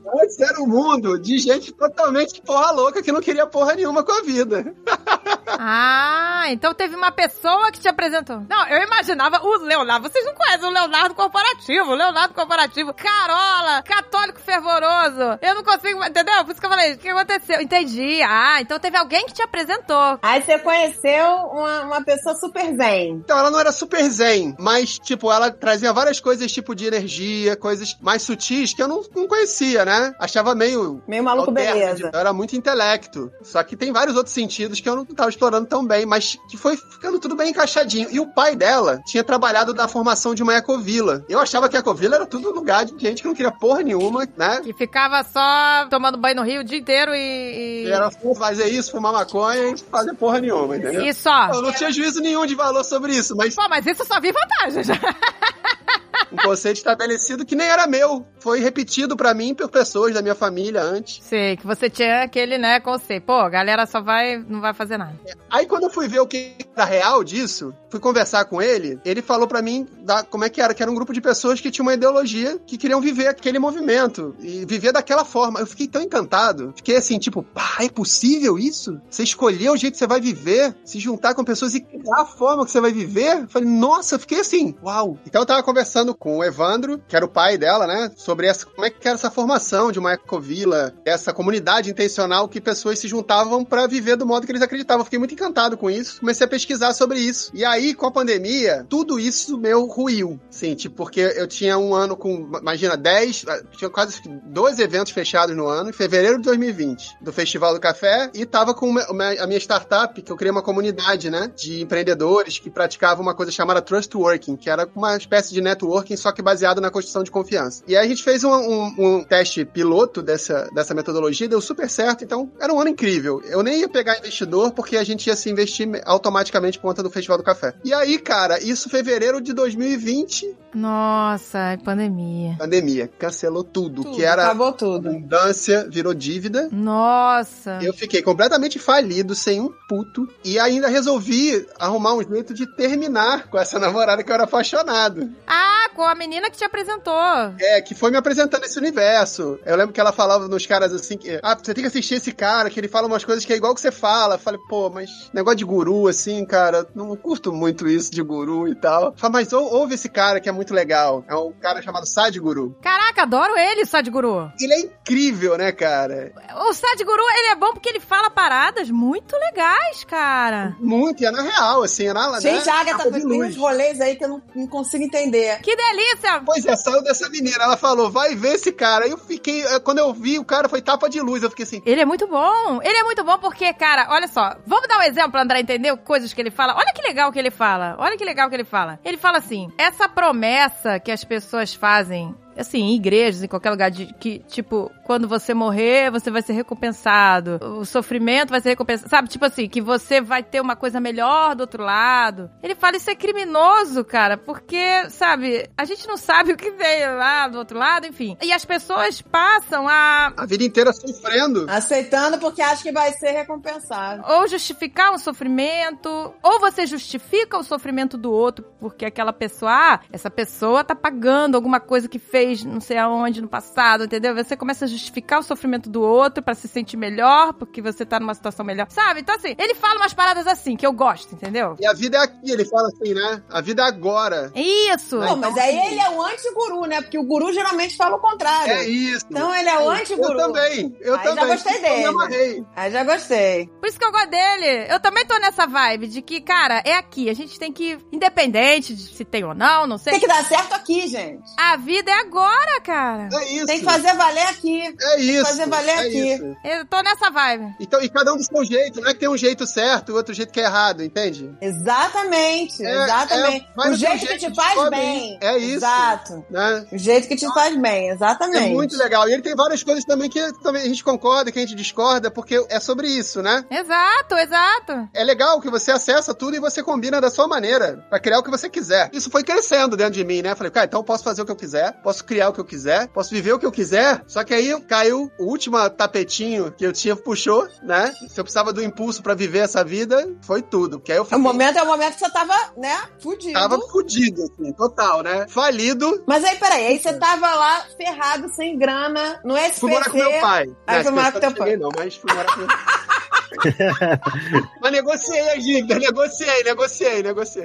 [0.40, 4.22] era um mundo de gente totalmente porra louca que não queria porra nenhuma com a
[4.22, 4.74] vida.
[5.48, 8.42] Ah, então teve uma pessoa que te apresentou.
[8.48, 10.08] Não, eu imaginava o Leonardo.
[10.08, 11.90] Vocês não conhecem o Leonardo corporativo.
[11.90, 12.92] O Leonardo corporativo.
[12.94, 15.38] Carola, católico fervoroso.
[15.40, 16.44] Eu não consigo, entendeu?
[16.44, 17.60] Por isso que eu falei, o que aconteceu?
[17.60, 18.20] Entendi.
[18.22, 20.18] Ah, então teve alguém que te apresentou.
[20.22, 23.22] Aí você conheceu uma, uma pessoa super zen.
[23.24, 27.56] Então, ela não era super zen, mas, tipo, ela trazia várias coisas, tipo, de energia,
[27.56, 30.14] coisas mais sutis que eu não, não conhecia, né?
[30.18, 31.02] Achava meio.
[31.06, 32.04] Meio maluco alterno, beleza.
[32.06, 33.30] tipo, Era muito intelecto.
[33.42, 36.56] Só que tem vários outros sentidos que eu não tava explorando tão bem, mas que
[36.56, 38.08] foi ficando tudo bem encaixadinho.
[38.10, 41.24] E o pai dela tinha trabalhado da formação de uma ecovila.
[41.28, 44.26] Eu achava que a ecovila era tudo lugar de gente que não queria porra nenhuma,
[44.36, 44.60] né?
[44.62, 47.84] Que ficava só tomando banho no rio o dia inteiro e.
[47.84, 51.04] E era fazer isso, fumar maconha e fazer porra nenhuma, entendeu?
[51.04, 51.50] E só.
[51.52, 54.32] Eu não tinha juízo nenhum de valor sobre isso, mas Pô, mas isso só vi
[54.32, 54.88] vantagens.
[56.32, 58.26] um conceito estabelecido que nem era meu.
[58.38, 61.22] Foi repetido pra mim por pessoas da minha família antes.
[61.22, 63.24] Sei, que você tinha aquele, né, conceito.
[63.24, 65.14] Pô, a galera só vai, não vai fazer nada.
[65.50, 69.22] Aí quando eu fui ver o que era real disso, fui conversar com ele, ele
[69.22, 71.70] falou pra mim da, como é que era, que era um grupo de pessoas que
[71.70, 75.60] tinham uma ideologia que queriam viver aquele movimento e viver daquela forma.
[75.60, 79.00] Eu fiquei tão encantado, fiquei assim, tipo, pá, é possível isso?
[79.08, 82.26] Você escolher o jeito que você vai viver, se juntar com pessoas e criar a
[82.26, 83.42] forma que você vai viver?
[83.42, 85.16] Eu falei, nossa, eu fiquei assim, uau.
[85.24, 88.66] Então eu tava conversando com o Evandro, que era o pai dela, né, sobre essa,
[88.66, 93.06] como é que era essa formação de uma ecovila, essa comunidade intencional que pessoas se
[93.06, 95.02] juntavam pra viver do modo que eles acreditavam.
[95.02, 97.52] Eu fiquei muito encantado com isso, comecei a pesquisar sobre isso.
[97.54, 100.40] E aí aí, com a pandemia, tudo isso meu ruiu.
[100.50, 105.12] Sim, tipo, porque eu tinha um ano com, imagina, 10, ah, tinha quase 12 eventos
[105.12, 109.46] fechados no ano, em fevereiro de 2020, do Festival do Café, e tava com a
[109.46, 113.82] minha startup, que eu criei uma comunidade, né, de empreendedores que praticavam uma coisa chamada
[113.82, 117.82] Trust Working, que era uma espécie de networking, só que baseado na construção de confiança.
[117.86, 121.88] E aí a gente fez um, um- um teste piloto dessa, dessa metodologia, deu super
[121.90, 123.42] certo, então era um ano incrível.
[123.44, 127.10] Eu nem ia pegar investidor, porque a gente ia se investir automaticamente por conta do
[127.10, 127.73] Festival do Café.
[127.82, 132.56] E aí, cara, isso fevereiro de 2020, Nossa, pandemia.
[132.58, 135.08] pandemia, cancelou tudo, Tudo, que era Acabou tudo.
[135.08, 136.68] abundância, virou dívida.
[136.72, 137.78] Nossa.
[137.82, 143.48] Eu fiquei completamente falido, sem um puto, e ainda resolvi arrumar um jeito de terminar
[143.48, 145.30] com essa namorada que eu era apaixonado.
[145.46, 147.14] Ah, com a menina que te apresentou.
[147.60, 149.58] É, que foi me apresentando esse universo.
[149.64, 152.32] Eu lembro que ela falava nos caras assim, que, ah, você tem que assistir esse
[152.32, 154.34] cara, que ele fala umas coisas que é igual que você fala.
[154.34, 158.68] Eu falei, pô, mas negócio de guru, assim, cara, não curto muito isso de guru
[158.68, 159.14] e tal.
[159.16, 161.24] Fala, mas ou- ouve esse cara que é muito legal.
[161.28, 162.76] É um cara chamado Sadhguru.
[162.82, 164.50] Caraca, adoro ele, Sadhguru.
[164.60, 166.32] Ele é incrível, né, cara?
[166.68, 170.76] O Sadhguru, ele é bom porque ele fala paradas muito legais, cara.
[170.80, 173.50] Muito, e é na real, assim, é na Gente, né, a Agatha tem luz.
[173.50, 175.60] uns rolês aí que eu não, não consigo entender.
[175.60, 176.42] Que delícia!
[176.44, 177.64] Pois é, saiu dessa menina.
[177.64, 179.04] Ela falou, vai ver esse cara.
[179.04, 181.42] Aí eu fiquei, eh, quando eu vi, o cara foi tapa de luz.
[181.42, 182.80] Eu fiquei assim, Ele é muito bom.
[182.82, 184.56] Ele é muito bom porque, cara, olha só.
[184.66, 186.74] Vamos dar um exemplo pra André entender coisas que ele fala.
[186.74, 187.96] Olha que legal que ele fala.
[187.98, 188.98] Olha que legal que ele fala.
[189.04, 192.34] Ele fala assim: essa promessa que as pessoas fazem.
[192.56, 196.52] Assim, em igrejas, em qualquer lugar, de que, tipo, quando você morrer, você vai ser
[196.52, 197.58] recompensado.
[197.78, 199.10] O sofrimento vai ser recompensado.
[199.10, 202.50] Sabe, tipo assim, que você vai ter uma coisa melhor do outro lado.
[202.62, 207.06] Ele fala, isso é criminoso, cara, porque, sabe, a gente não sabe o que vem
[207.14, 208.36] lá do outro lado, enfim.
[208.42, 211.66] E as pessoas passam a a vida inteira sofrendo.
[211.68, 214.22] Aceitando porque acha que vai ser recompensado.
[214.28, 216.08] ou justificar um sofrimento,
[216.42, 221.56] ou você justifica o sofrimento do outro, porque aquela pessoa, ah, essa pessoa tá pagando
[221.56, 224.34] alguma coisa que fez não sei aonde no passado, entendeu?
[224.34, 228.18] Você começa a justificar o sofrimento do outro pra se sentir melhor, porque você tá
[228.18, 228.86] numa situação melhor.
[228.90, 229.20] Sabe?
[229.20, 231.76] Então assim, ele fala umas paradas assim que eu gosto, entendeu?
[231.80, 233.42] E a vida é aqui, ele fala assim, né?
[233.50, 234.52] A vida é agora.
[234.54, 235.18] Isso.
[235.20, 237.00] Pô, mas aí ele é o anti-guru, né?
[237.00, 238.72] Porque o guru geralmente fala o contrário.
[238.72, 239.26] É isso.
[239.30, 240.32] Então ele é o anti-guru.
[240.32, 241.46] Eu também, eu Aí já também.
[241.48, 242.04] gostei Eu me dele.
[242.06, 242.64] amarrei.
[242.76, 243.66] Aí já gostei.
[243.80, 244.86] Por isso que eu gosto dele.
[244.88, 247.28] Eu também tô nessa vibe de que, cara, é aqui.
[247.28, 250.12] A gente tem que, independente de se tem ou não, não sei.
[250.12, 251.42] Tem que dar certo aqui, gente.
[251.58, 253.28] A vida é agora, cara.
[253.32, 253.66] É isso.
[253.66, 254.83] Tem que fazer valer aqui.
[255.00, 255.46] É isso.
[255.46, 256.34] fazer valer é aqui.
[256.34, 256.56] isso.
[256.64, 257.74] Eu tô nessa vibe.
[257.80, 260.14] Então, e cada um do seu jeito, não é que tem um jeito certo e
[260.14, 261.50] outro jeito que é errado, entende?
[261.60, 263.66] Exatamente, É, exatamente.
[263.66, 265.38] é, o teu jeito que jeito, te faz bem.
[265.40, 265.76] É isso.
[265.76, 266.44] Exato.
[266.50, 266.86] Né?
[266.92, 268.64] O jeito que te faz bem, exatamente.
[268.64, 269.28] É muito legal.
[269.28, 272.30] E ele tem várias coisas também que também a gente concorda, que a gente discorda,
[272.30, 273.64] porque é sobre isso, né?
[273.70, 275.08] Exato, exato.
[275.14, 278.42] É legal que você acessa tudo e você combina da sua maneira, pra criar o
[278.42, 279.10] que você quiser.
[279.12, 280.54] Isso foi crescendo dentro de mim, né?
[280.54, 282.64] Falei, cara, então eu posso fazer o que eu quiser, posso criar o que eu
[282.64, 284.22] quiser, posso viver o que eu quiser.
[284.26, 288.12] Só que aí caiu o último tapetinho que eu tinha, puxou, né?
[288.28, 290.98] Se eu precisava do impulso pra viver essa vida, foi tudo.
[290.98, 293.52] Porque aí eu O fiquei, momento é o momento que você tava, né, fudido.
[293.52, 295.46] tava fudido, assim, total, né?
[295.48, 296.22] Falido.
[296.26, 299.80] Mas aí, peraí, aí você tava lá ferrado, sem grana, no SPC.
[299.80, 300.64] Fui morar com meu pai.
[300.86, 301.76] Aí Né, foi morar com teu pai.
[301.76, 302.68] Não, mas fui morar com meu
[304.80, 307.64] Mas negociei a dívida, negociei, negociei, negociei.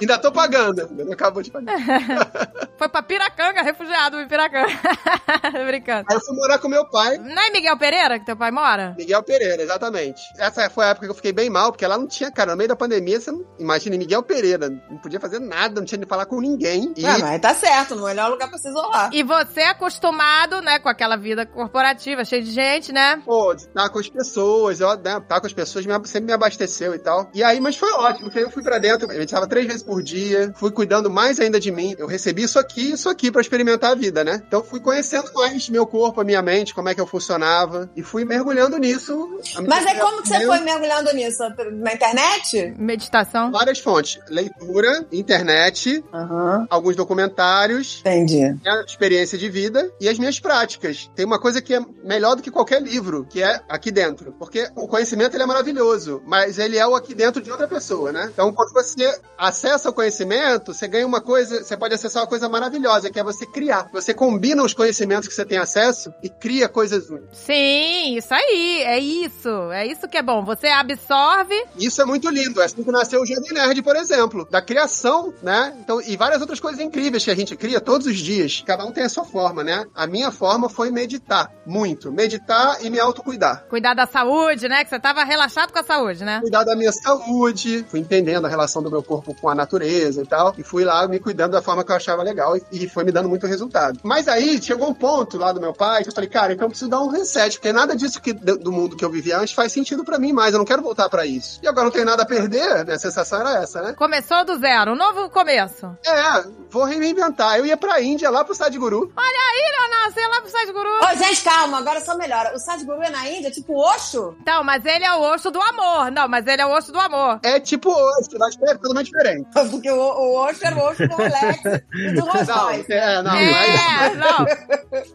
[0.00, 1.76] Ainda tô pagando, ainda não acabou de pagar.
[2.78, 4.72] Foi pra Piracanga, refugiado em Piracanga.
[5.66, 6.06] Brincando.
[6.10, 8.94] Aí eu fui morar com meu pai, Não é Miguel Pereira que teu pai mora?
[8.98, 10.20] Miguel Pereira, exatamente.
[10.36, 12.56] Essa foi a época que eu fiquei bem mal, porque lá não tinha, cara, no
[12.56, 16.06] meio da pandemia, você não imagina Miguel Pereira, não podia fazer nada, não tinha de
[16.06, 16.92] falar com ninguém.
[16.96, 19.10] E Ah, mas tá certo, no melhor lugar pra se isolar.
[19.12, 23.22] E você é acostumado, né, com aquela vida corporativa, cheia de gente, né?
[23.24, 26.98] pô, estar com as pessoas, eu, né, estar com as pessoas sempre me abasteceu e
[26.98, 27.30] tal.
[27.34, 30.02] E aí, mas foi ótimo, porque eu fui pra dentro, eu meditava três vezes por
[30.02, 31.94] dia, fui cuidando mais ainda de mim.
[31.98, 34.42] Eu recebi isso aqui e isso aqui pra experimentar a vida, né?
[34.46, 38.02] Então fui conhecendo mais meu corpo, a minha mente, como é que eu funcionava, e
[38.02, 39.38] fui mergulhando nisso.
[39.68, 41.42] Mas aí que como que você eu- foi mergulhando nisso?
[41.72, 42.74] Na internet?
[42.78, 43.50] Meditação.
[43.52, 44.18] Várias fontes.
[44.28, 46.66] Leitura, internet, Aham.
[46.70, 48.40] alguns documentários, Entendi.
[48.62, 51.10] minha experiência de vida e as minhas práticas.
[51.14, 54.11] Tem uma coisa que é melhor do que qualquer livro, que é aqui dentro.
[54.38, 58.12] Porque o conhecimento ele é maravilhoso, mas ele é o aqui dentro de outra pessoa,
[58.12, 58.30] né?
[58.32, 62.48] Então, quando você acessa o conhecimento, você ganha uma coisa, você pode acessar uma coisa
[62.48, 63.88] maravilhosa, que é você criar.
[63.92, 67.38] Você combina os conhecimentos que você tem acesso e cria coisas únicas.
[67.38, 69.48] Sim, isso aí, é isso.
[69.72, 70.44] É isso que é bom.
[70.44, 71.54] Você absorve.
[71.76, 72.60] Isso é muito lindo.
[72.60, 74.46] É assim que nasceu o Jovem Nerd, por exemplo.
[74.50, 75.74] Da criação, né?
[75.80, 78.62] Então, e várias outras coisas incríveis que a gente cria todos os dias.
[78.66, 79.84] Cada um tem a sua forma, né?
[79.94, 81.52] A minha forma foi meditar.
[81.66, 82.12] Muito.
[82.12, 83.64] Meditar e me autocuidar.
[83.68, 84.84] Cuidar da da saúde, né?
[84.84, 86.40] Que você tava relaxado com a saúde, né?
[86.40, 90.26] cuidar da minha saúde, fui entendendo a relação do meu corpo com a natureza e
[90.26, 93.04] tal, e fui lá me cuidando da forma que eu achava legal e, e foi
[93.04, 94.00] me dando muito resultado.
[94.02, 96.70] Mas aí chegou um ponto lá do meu pai que eu falei, cara, então eu
[96.70, 99.54] preciso dar um reset, porque nada disso que, do do mundo que eu vivia antes
[99.54, 101.60] faz sentido pra mim mais, eu não quero voltar pra isso.
[101.62, 102.94] E agora não tenho nada a perder, né?
[102.94, 103.92] A sensação era essa, né?
[103.92, 105.86] Começou do zero, um novo começo.
[106.06, 107.58] É, vou reinventar.
[107.58, 109.12] Eu ia pra Índia, lá pro Sadhguru.
[109.16, 110.90] Olha aí, Leonardo, você ia lá pro Sadhguru.
[111.04, 112.54] Ô, gente, calma, agora só melhora.
[112.54, 114.36] O Sadhguru é na Índia, tipo Osho?
[114.40, 116.10] Então, mas ele é o osso do amor.
[116.10, 117.40] Não, mas ele é o osso do amor.
[117.42, 119.48] É tipo hoje, mas é totalmente diferente.
[119.70, 121.60] Porque o, o Osho era o Osho do Rolex
[121.94, 122.92] e do Rolls Não, Royce.
[122.92, 124.46] é, não, mas É, não.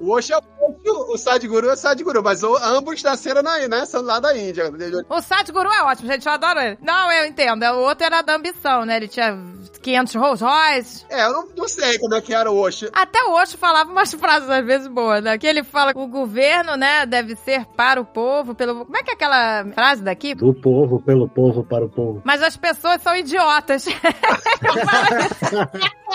[0.01, 3.59] o Osho é o Osho, o Sadhguru é o Sadhguru, mas o- ambos nasceram na,
[3.67, 4.71] né, são lá da Índia.
[5.09, 6.77] O Sadhguru é ótimo, gente, eu adoro ele.
[6.81, 7.63] Não, eu entendo.
[7.63, 8.97] O outro era da ambição, né?
[8.97, 9.37] Ele tinha
[9.81, 11.05] 500 Rolls Royce.
[11.09, 12.89] É, eu não, não sei como é que era o Osho.
[12.93, 15.37] Até o Osho falava umas frases às vezes boas, né?
[15.37, 18.66] Que ele fala que o governo, né, deve ser para o povo, pelo...
[18.73, 20.33] Como é que é aquela frase daqui?
[20.35, 22.21] Do povo, pelo povo, para o povo.
[22.23, 23.85] Mas as pessoas são idiotas.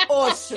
[0.09, 0.57] Osho.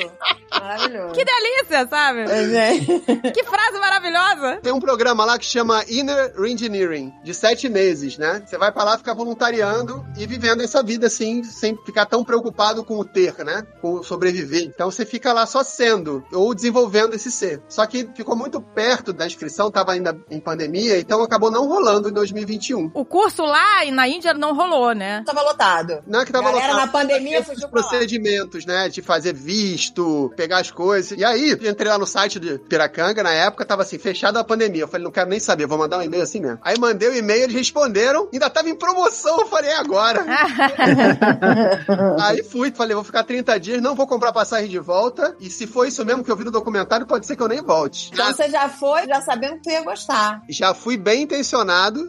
[0.52, 1.14] Maravilhoso.
[1.14, 2.22] que delícia, sabe?
[2.22, 3.32] É, gente.
[3.32, 4.60] Que frase maravilhosa.
[4.62, 8.42] Tem um programa lá que chama Inner Reengineering, de sete meses, né?
[8.46, 12.84] Você vai pra lá ficar voluntariando e vivendo essa vida assim, sem ficar tão preocupado
[12.84, 13.66] com o ter, né?
[13.82, 14.64] Com o sobreviver.
[14.64, 17.62] Então você fica lá só sendo, ou desenvolvendo esse ser.
[17.68, 21.85] Só que ficou muito perto da inscrição, tava ainda em pandemia, então acabou não rolando
[21.94, 22.92] em 2021.
[22.94, 25.24] O curso lá e na Índia não rolou, né?
[25.26, 26.04] Tava lotado.
[26.08, 27.88] Não é que tava Galera lotado, na pandemia fugiu pra lá.
[27.88, 28.90] procedimentos, né?
[28.90, 31.18] De fazer visto, pegar as coisas.
[31.18, 34.84] E aí, entrei lá no site de Piracanga, na época, tava assim, fechada a pandemia.
[34.84, 36.60] Eu falei, não quero nem saber, vou mandar um e-mail assim mesmo.
[36.62, 39.40] Aí mandei o e-mail, eles responderam, ainda tava em promoção.
[39.40, 40.24] Eu falei, é agora.
[42.22, 45.36] aí fui, falei, vou ficar 30 dias, não vou comprar passagem de volta.
[45.40, 47.62] E se for isso mesmo que eu vi no documentário, pode ser que eu nem
[47.62, 48.10] volte.
[48.14, 50.42] Então Já, você já foi, já sabendo que tu ia gostar.
[50.50, 51.56] já fui bem intencionado,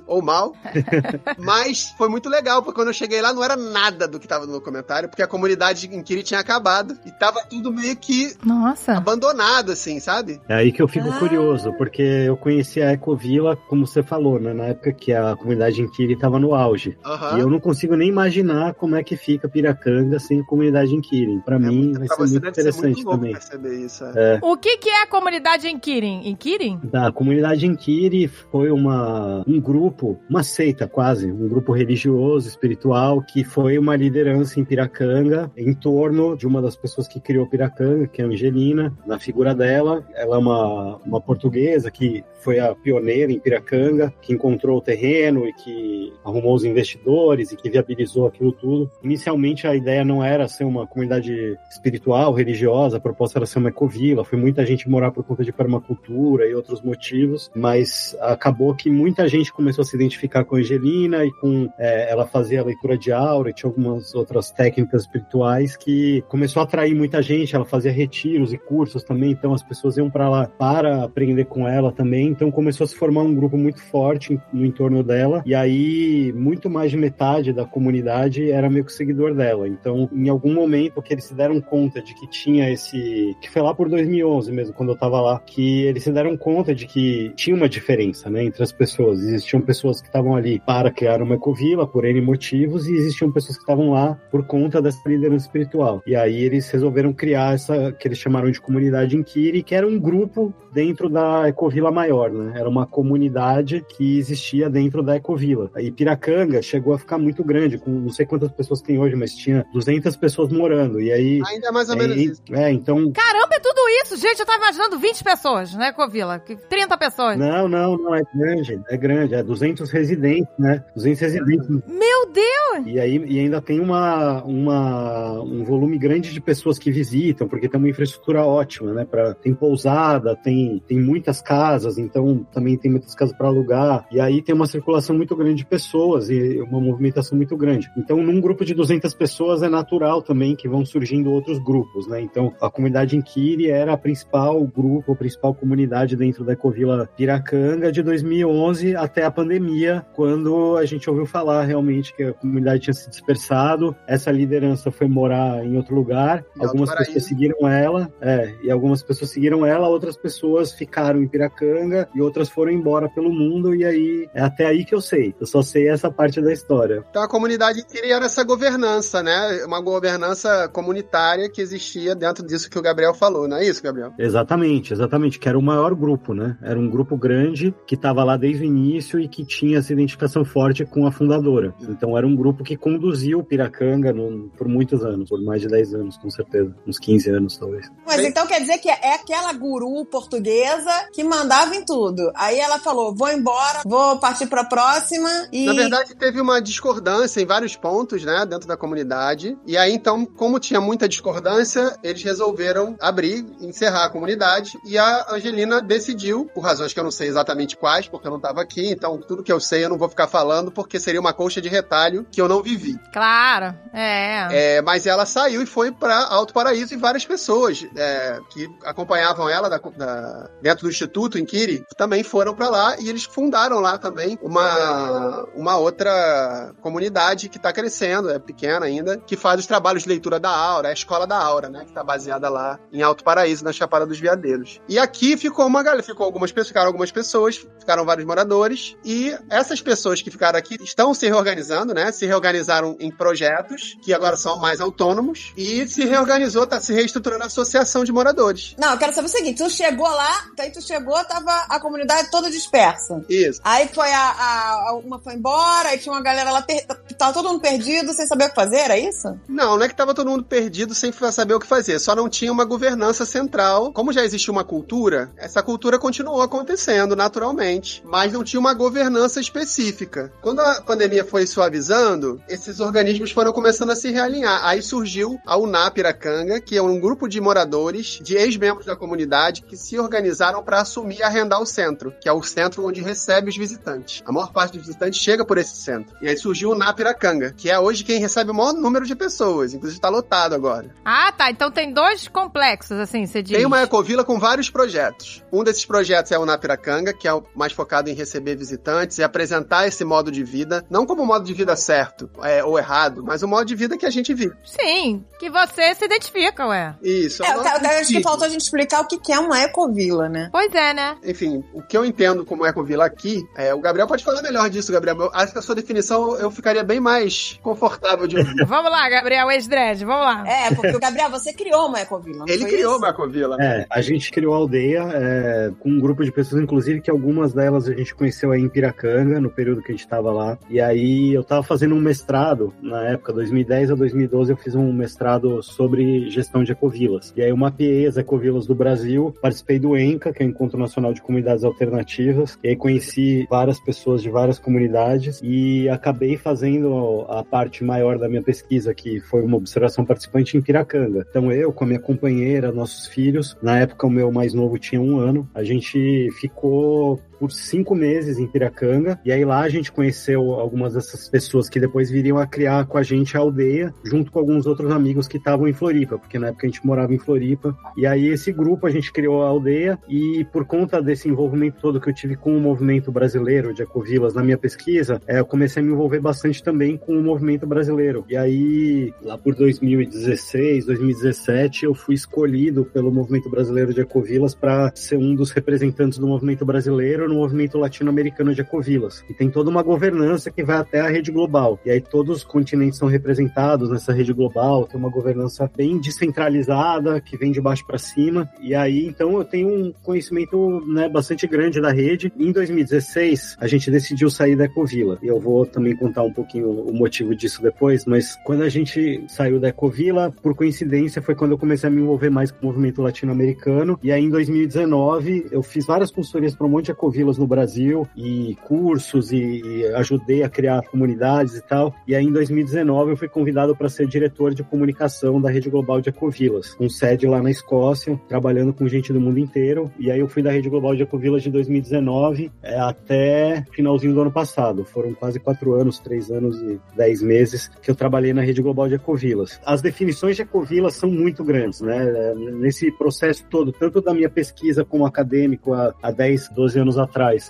[0.06, 0.52] ou mal,
[1.38, 4.46] mas foi muito legal, porque quando eu cheguei lá não era nada do que tava
[4.46, 8.92] no documentário, porque a comunidade em Kiri tinha acabado e tava tudo meio que Nossa.
[8.94, 10.40] abandonado, assim, sabe?
[10.48, 11.18] É aí que eu fico Ah.
[11.18, 14.52] curioso, porque eu conheci a Ecovila, como você falou, né?
[14.52, 16.96] Na época que a comunidade em Kiri estava no auge.
[17.36, 21.00] E eu não consigo nem imaginar como é que fica Piracanga sem a comunidade em
[21.00, 21.40] Kiri.
[21.44, 23.32] Pra É mim muito- vai pra ser você muito deve ser interessante muito louco também.
[23.32, 24.04] perceber isso.
[24.04, 24.38] é.
[24.42, 26.22] O que, que é a comunidade em Kirin?
[26.24, 26.80] Em Kirin?
[26.84, 33.22] Da comunidade em Kiri foi uma, um grupo, uma seita quase, um grupo religioso, espiritual,
[33.22, 38.06] que foi uma liderança em Piracanga, em torno de uma das pessoas que criou Piracanga,
[38.06, 38.96] que é a Angelina.
[39.06, 44.32] Na figura dela, ela é uma, uma portuguesa que foi a pioneira em Piracanga, que
[44.32, 48.88] encontrou o terreno e que arrumou os investidores e que viabilizou aquilo tudo.
[49.02, 53.70] Inicialmente a ideia não era ser uma comunidade espiritual, religiosa, a proposta era ser uma
[53.70, 58.88] ecovila, foi muita gente morar por conta de permacultura e outros motivos, mas acabou que
[58.90, 62.64] muita gente começou a se identificar com a Angelina e com é, ela fazia a
[62.64, 67.54] leitura de aura e tinha algumas outras técnicas espirituais que começou a atrair muita gente,
[67.54, 71.68] ela fazia retiros e cursos também, então as pessoas iam para lá para aprender com
[71.68, 75.54] ela também, então começou a se formar um grupo muito forte no entorno dela, e
[75.54, 79.68] aí muito mais de metade da comunidade era meio que seguidor dela.
[79.68, 83.62] Então, em algum momento que eles se deram conta de que tinha esse, que foi
[83.62, 87.32] lá por 2011 mesmo, quando eu tava lá, que eles se deram conta de que
[87.36, 89.22] tinha uma diferença, né, entre as pessoas.
[89.26, 93.56] Existiam pessoas que estavam ali para criar uma ecovila por N motivos e existiam pessoas
[93.56, 96.02] que estavam lá por conta dessa liderança espiritual.
[96.06, 99.98] E aí eles resolveram criar essa que eles chamaram de comunidade Inkiri, que era um
[99.98, 102.52] grupo dentro da ecovila maior, né?
[102.54, 105.70] Era uma comunidade que existia dentro da ecovila.
[105.78, 109.34] E Piracanga chegou a ficar muito grande, com não sei quantas pessoas tem hoje, mas
[109.34, 111.00] tinha 200 pessoas morando.
[111.00, 112.42] E aí Ainda mais ou é, menos isso.
[112.52, 114.38] é, então Caramba, é tudo isso, gente.
[114.38, 116.38] Eu tava imaginando 20 pessoas, né, Covila?
[116.38, 117.38] 30 pessoas.
[117.38, 120.84] não, não, não é grande, é grande, é 200 residentes, né?
[120.94, 122.86] 200 residentes Meu Deus!
[122.86, 127.68] E aí e ainda tem uma, uma, um volume grande de pessoas que visitam, porque
[127.68, 129.04] tem uma infraestrutura ótima, né?
[129.04, 134.06] Pra, tem pousada, tem, tem muitas casas, então também tem muitas casas para alugar.
[134.10, 137.90] E aí tem uma circulação muito grande de pessoas e uma movimentação muito grande.
[137.96, 142.20] Então, num grupo de 200 pessoas é natural também que vão surgindo outros grupos, né?
[142.20, 147.08] Então, a comunidade em Kiri era a principal grupo, a principal comunidade dentro da Ecovila
[147.16, 152.82] Piracanga de 2011 até a pandemia, quando a gente ouviu falar realmente que a comunidade
[152.82, 157.12] tinha se dispersado, essa liderança foi morar em outro lugar, algumas Paraíso.
[157.12, 162.20] pessoas seguiram ela, é, e algumas pessoas seguiram ela, outras pessoas ficaram em Piracanga e
[162.20, 165.34] outras foram embora pelo mundo, e aí é até aí que eu sei.
[165.40, 167.04] Eu só sei essa parte da história.
[167.08, 169.64] Então a comunidade queria essa governança, né?
[169.64, 174.12] Uma governança comunitária que existia dentro disso que o Gabriel falou, não é isso, Gabriel?
[174.18, 176.56] Exatamente, exatamente, que era o maior grupo, né?
[176.60, 180.44] Era um grupo grande que estava lá desde o início e que tinha essa identificação
[180.44, 181.74] forte com a fundadora.
[181.88, 185.68] Então era um grupo que conduziu o Piracanga no- por muitos anos, por mais de
[185.68, 186.74] 10 anos, com certeza.
[186.86, 187.90] Uns 15 anos, talvez.
[188.06, 188.26] Mas Sim.
[188.28, 192.30] então quer dizer que é aquela guru portuguesa que mandava em tudo.
[192.34, 195.66] Aí ela falou: vou embora, vou partir pra próxima e.
[195.66, 199.56] Na verdade, teve uma discordância em vários pontos, né, dentro da comunidade.
[199.66, 204.78] E aí, então, como tinha muita discordância, eles resolveram abrir, encerrar a comunidade.
[204.84, 208.38] E a Angelina decidiu, por razões que eu não sei exatamente quais, porque eu não
[208.38, 208.85] estava aqui.
[208.90, 211.68] Então, tudo que eu sei eu não vou ficar falando, porque seria uma colcha de
[211.68, 212.98] retalho que eu não vivi.
[213.12, 214.76] Claro, é.
[214.76, 219.48] É, mas ela saiu e foi para Alto Paraíso e várias pessoas é, que acompanhavam
[219.48, 223.80] ela da- da- dentro do Instituto, em Kiri, também foram para lá e eles fundaram
[223.80, 229.66] lá também uma, uma outra comunidade que está crescendo, é pequena ainda, que faz os
[229.66, 232.78] trabalhos de leitura da Aura, é a Escola da Aura, né, que está baseada lá
[232.92, 234.80] em Alto Paraíso, na Chapada dos Veadeiros.
[234.88, 239.36] E aqui ficou uma galera, ficou algumas pessoas, ficaram algumas pessoas, ficaram vários moradores, e
[239.50, 244.36] essas pessoas que ficaram aqui estão se reorganizando, né, se reorganizaram em projetos, que agora
[244.36, 248.74] são mais autônomos, e se reorganizou, tá se reestruturando a associação de moradores.
[248.78, 252.30] Não, eu quero saber o seguinte: tu chegou lá, aí tu chegou, tava a comunidade
[252.30, 253.24] toda dispersa.
[253.28, 253.60] Isso.
[253.64, 256.84] Aí foi a, a, a- uma foi embora, aí tinha uma galera lá, per...
[257.18, 259.28] tava todo mundo perdido, sem saber o que fazer, era isso?
[259.48, 262.28] Não, não é que tava todo mundo perdido sem saber o que fazer, só não
[262.28, 263.92] tinha uma governança central.
[263.92, 269.40] Como já existia uma cultura, essa cultura continuou acontecendo naturalmente, mas não tinha uma governança
[269.40, 270.32] específica.
[270.40, 274.60] Quando a pandemia foi suavizando, esses organismos foram começando a se realinhar.
[274.64, 279.76] Aí surgiu a Unapiracanga, que é um grupo de moradores, de ex-membros da comunidade, que
[279.76, 283.56] se organizaram para assumir e arrendar o centro, que é o centro onde recebe os
[283.56, 284.22] visitantes.
[284.26, 286.16] A maior parte dos visitantes chega por esse centro.
[286.20, 289.72] E aí surgiu o Unapiracanga, que é hoje quem recebe o maior número de pessoas,
[289.72, 290.90] inclusive está lotado agora.
[291.04, 291.50] Ah, tá.
[291.50, 293.56] Então tem dois complexos, assim, você diz.
[293.56, 295.42] Tem uma ecovila com vários projetos.
[295.52, 299.22] Um desses projetos é o Napiracanga, que é o mais focado em receber visitantes e
[299.22, 303.22] apresentar esse modo de vida, não como um modo de vida certo é, ou errado,
[303.24, 304.54] mas o modo de vida que a gente vive.
[304.64, 306.94] Sim, que você se identifica, ué.
[307.02, 307.44] Isso.
[307.44, 310.48] É, eu acho que faltou a gente explicar o que é uma ecovila, né?
[310.50, 311.16] Pois é, né?
[311.24, 314.92] Enfim, o que eu entendo como ecovila aqui, é, o Gabriel pode falar melhor disso,
[314.92, 315.16] Gabriel.
[315.16, 318.54] Eu acho que a sua definição eu ficaria bem mais confortável de ouvir.
[318.66, 320.44] Vamos lá, Gabriel ex-dread, vamos lá.
[320.46, 322.44] É, porque o Gabriel, você criou uma ecovila.
[322.48, 322.98] Ele foi criou isso?
[322.98, 323.56] uma ecovila.
[323.60, 327.52] É, a gente criou a aldeia é, com um grupo de pessoas, inclusive que algumas
[327.52, 330.58] delas a gente conheceu aí em Piracanga, no período que a gente estava lá.
[330.68, 334.92] E aí eu estava fazendo um mestrado, na época, 2010 a 2012, eu fiz um
[334.92, 337.32] mestrado sobre gestão de ecovilas.
[337.36, 340.78] E aí eu mapeei as ecovilas do Brasil, participei do ENCA, que é o Encontro
[340.78, 347.26] Nacional de Comunidades Alternativas, e aí conheci várias pessoas de várias comunidades e acabei fazendo
[347.28, 351.26] a parte maior da minha pesquisa, que foi uma observação participante em Piracanga.
[351.28, 355.00] Então eu, com a minha companheira, nossos filhos, na época o meu mais novo tinha
[355.00, 359.92] um ano, a gente ficou por cinco meses em Piracanga, e aí lá a gente
[359.92, 364.30] conheceu algumas dessas pessoas que depois viriam a criar com a gente a aldeia, junto
[364.30, 367.18] com alguns outros amigos que estavam em Floripa, porque na época a gente morava em
[367.18, 371.80] Floripa, e aí esse grupo a gente criou a aldeia, e por conta desse envolvimento
[371.80, 375.46] todo que eu tive com o movimento brasileiro de ecovilas na minha pesquisa, é, eu
[375.46, 380.86] comecei a me envolver bastante também com o movimento brasileiro, e aí lá por 2016,
[380.86, 386.26] 2017, eu fui escolhido pelo movimento brasileiro de ecovilas para ser um dos representantes do
[386.26, 389.24] movimento brasileiro no movimento latino-americano de ecovilas.
[389.28, 391.78] E tem toda uma governança que vai até a rede global.
[391.84, 397.20] E aí todos os continentes são representados nessa rede global, tem uma governança bem descentralizada,
[397.20, 398.48] que vem de baixo para cima.
[398.60, 402.32] E aí, então, eu tenho um conhecimento né, bastante grande da rede.
[402.38, 405.18] Em 2016, a gente decidiu sair da Ecovila.
[405.22, 409.24] E eu vou também contar um pouquinho o motivo disso depois, mas quando a gente
[409.28, 412.66] saiu da Ecovila, por coincidência, foi quando eu comecei a me envolver mais com o
[412.66, 413.98] movimento latino-americano.
[414.02, 418.06] E aí, em 2019, eu fiz várias consultorias para um monte de ecovilas no Brasil
[418.14, 421.94] e cursos e, e ajudei a criar comunidades e tal.
[422.06, 426.00] E aí, em 2019, eu fui convidado para ser diretor de comunicação da Rede Global
[426.00, 429.90] de Ecovilas, com sede lá na Escócia, trabalhando com gente do mundo inteiro.
[429.98, 434.20] E aí, eu fui da Rede Global de Ecovilas de 2019 é, até finalzinho do
[434.20, 434.84] ano passado.
[434.84, 438.88] Foram quase quatro anos, três anos e dez meses que eu trabalhei na Rede Global
[438.88, 439.58] de Ecovilas.
[439.64, 442.34] As definições de ecovilas são muito grandes, né?
[442.34, 447.05] Nesse processo todo, tanto da minha pesquisa como acadêmico há, há 10, 12 anos atrás,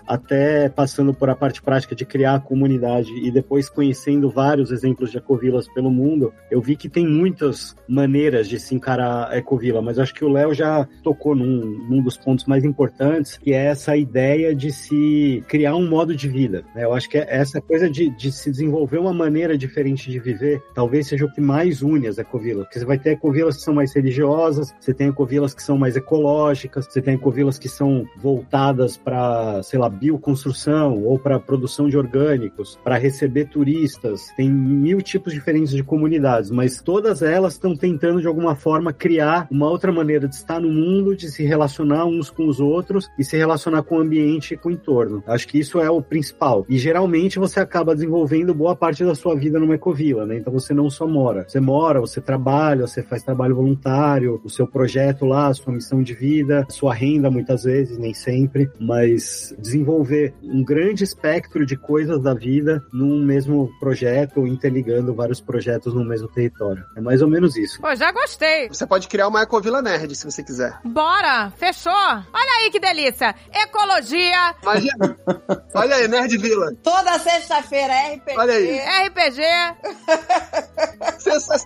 [0.07, 5.11] até passando por a parte prática de criar a comunidade e depois conhecendo vários exemplos
[5.11, 9.83] de ecovilas pelo mundo, eu vi que tem muitas maneiras de se encarar a ecovila,
[9.83, 13.67] mas acho que o Léo já tocou num, num dos pontos mais importantes, que é
[13.67, 16.65] essa ideia de se criar um modo de vida.
[16.75, 16.85] né?
[16.85, 20.63] Eu acho que é essa coisa de, de se desenvolver uma maneira diferente de viver,
[20.75, 23.75] talvez seja o que mais une as ecovilas, porque você vai ter ecovilas que são
[23.75, 28.96] mais religiosas, você tem ecovilas que são mais ecológicas, você tem ecovilas que são voltadas
[28.96, 34.29] para, sei lá, bioconstrução ou para produção de orgânicos, para receber turistas.
[34.37, 39.47] Tem mil tipos diferentes de comunidades, mas todas elas estão tentando de alguma forma criar
[39.51, 43.25] uma outra maneira de estar no mundo, de se relacionar uns com os outros e
[43.25, 45.23] se relacionar com o ambiente e com o entorno.
[45.27, 46.65] Acho que isso é o principal.
[46.69, 50.38] E geralmente você acaba desenvolvendo boa parte da sua vida numa ecovila, né?
[50.38, 51.44] Então você não só mora.
[51.49, 56.03] Você mora, você trabalha, você faz trabalho voluntário, o seu projeto lá, a sua missão
[56.03, 62.23] de vida, sua renda muitas vezes, nem sempre, mas desenvolver um grande espectro de coisas
[62.23, 66.85] da vida num mesmo projeto interligando vários projetos no mesmo território.
[66.97, 67.81] É mais ou menos isso.
[67.81, 68.69] Pô, já gostei.
[68.69, 70.79] Você pode criar uma ecovila nerd, se você quiser.
[70.85, 71.93] Bora, fechou.
[71.93, 73.35] Olha aí que delícia.
[73.53, 75.17] Ecologia, Imagina.
[75.75, 76.73] Olha aí, Nerd Vila.
[76.83, 78.39] Toda sexta-feira, RPG.
[78.39, 78.79] Olha aí.
[79.09, 79.43] RPG.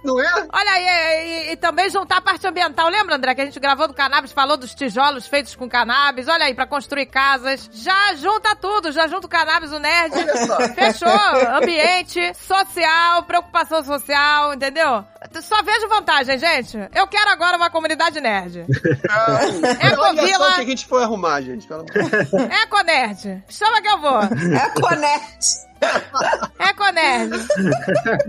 [0.04, 0.46] Não é?
[0.52, 2.88] Olha aí, e, e- e também juntar a parte ambiental.
[2.88, 6.28] Lembra, André, que a gente gravou do cannabis, falou dos tijolos feitos com cannabis.
[6.28, 7.59] Olha aí, pra construir casas.
[7.72, 10.14] Já junta tudo, já junta o cannabis, o nerd.
[10.14, 10.56] Olha só.
[10.74, 11.54] Fechou.
[11.56, 15.04] Ambiente, social, preocupação social, entendeu?
[15.42, 16.76] Só vejo vantagem, gente.
[16.94, 18.64] Eu quero agora uma comunidade nerd.
[18.68, 20.38] Olha Ecovila.
[20.38, 21.68] só o que a gente foi arrumar, gente.
[22.62, 23.42] Econerd.
[23.48, 24.20] Chama que eu vou.
[24.20, 25.70] É Connect.
[26.58, 27.30] Econerd.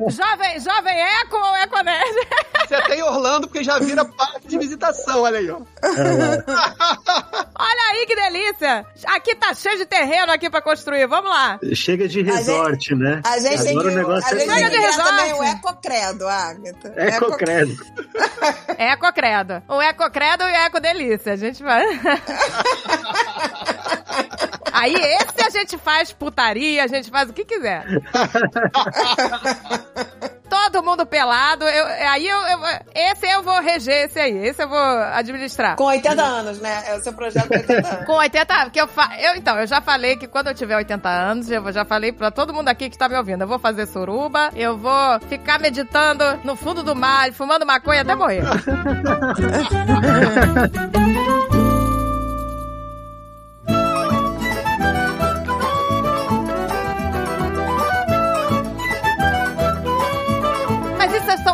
[0.10, 2.28] jovem, jovem Eco ou Econerd?
[2.68, 5.60] Você tem Orlando porque já vira parque de visitação, olha aí, ó.
[5.84, 7.51] Olha
[7.92, 8.86] aí que delícia.
[9.06, 11.06] Aqui tá cheio de terreno aqui pra construir.
[11.08, 11.60] Vamos lá.
[11.74, 13.22] Chega de resort, né?
[13.26, 15.04] A gente tem que, Agora o negócio a gente é tem que Chega de criar
[15.04, 15.60] também o resort.
[15.60, 16.94] Ecocredo, Agatha.
[16.98, 17.76] Ecocredo.
[18.78, 19.64] Ecocredo.
[19.68, 21.34] O Ecocredo e o Ecodelícia.
[21.34, 21.86] A gente vai.
[24.74, 27.86] Aí esse a gente faz putaria, a gente faz o que quiser.
[30.52, 31.64] Todo mundo pelado.
[31.64, 32.60] Eu, aí eu, eu-
[32.94, 34.38] esse eu vou reger, esse aí.
[34.48, 35.78] Esse eu vou administrar.
[35.78, 36.84] Com 80 anos, né?
[36.88, 38.02] É o seu projeto com 80 anos.
[38.06, 39.12] Com 80, porque eu, fa...
[39.18, 42.32] eu Então, eu já falei que quando eu tiver 80 anos, eu já falei pra
[42.32, 46.38] todo mundo aqui que tá me ouvindo, eu vou fazer suruba, eu vou ficar meditando
[46.44, 48.42] no fundo do mar, fumando maconha até morrer.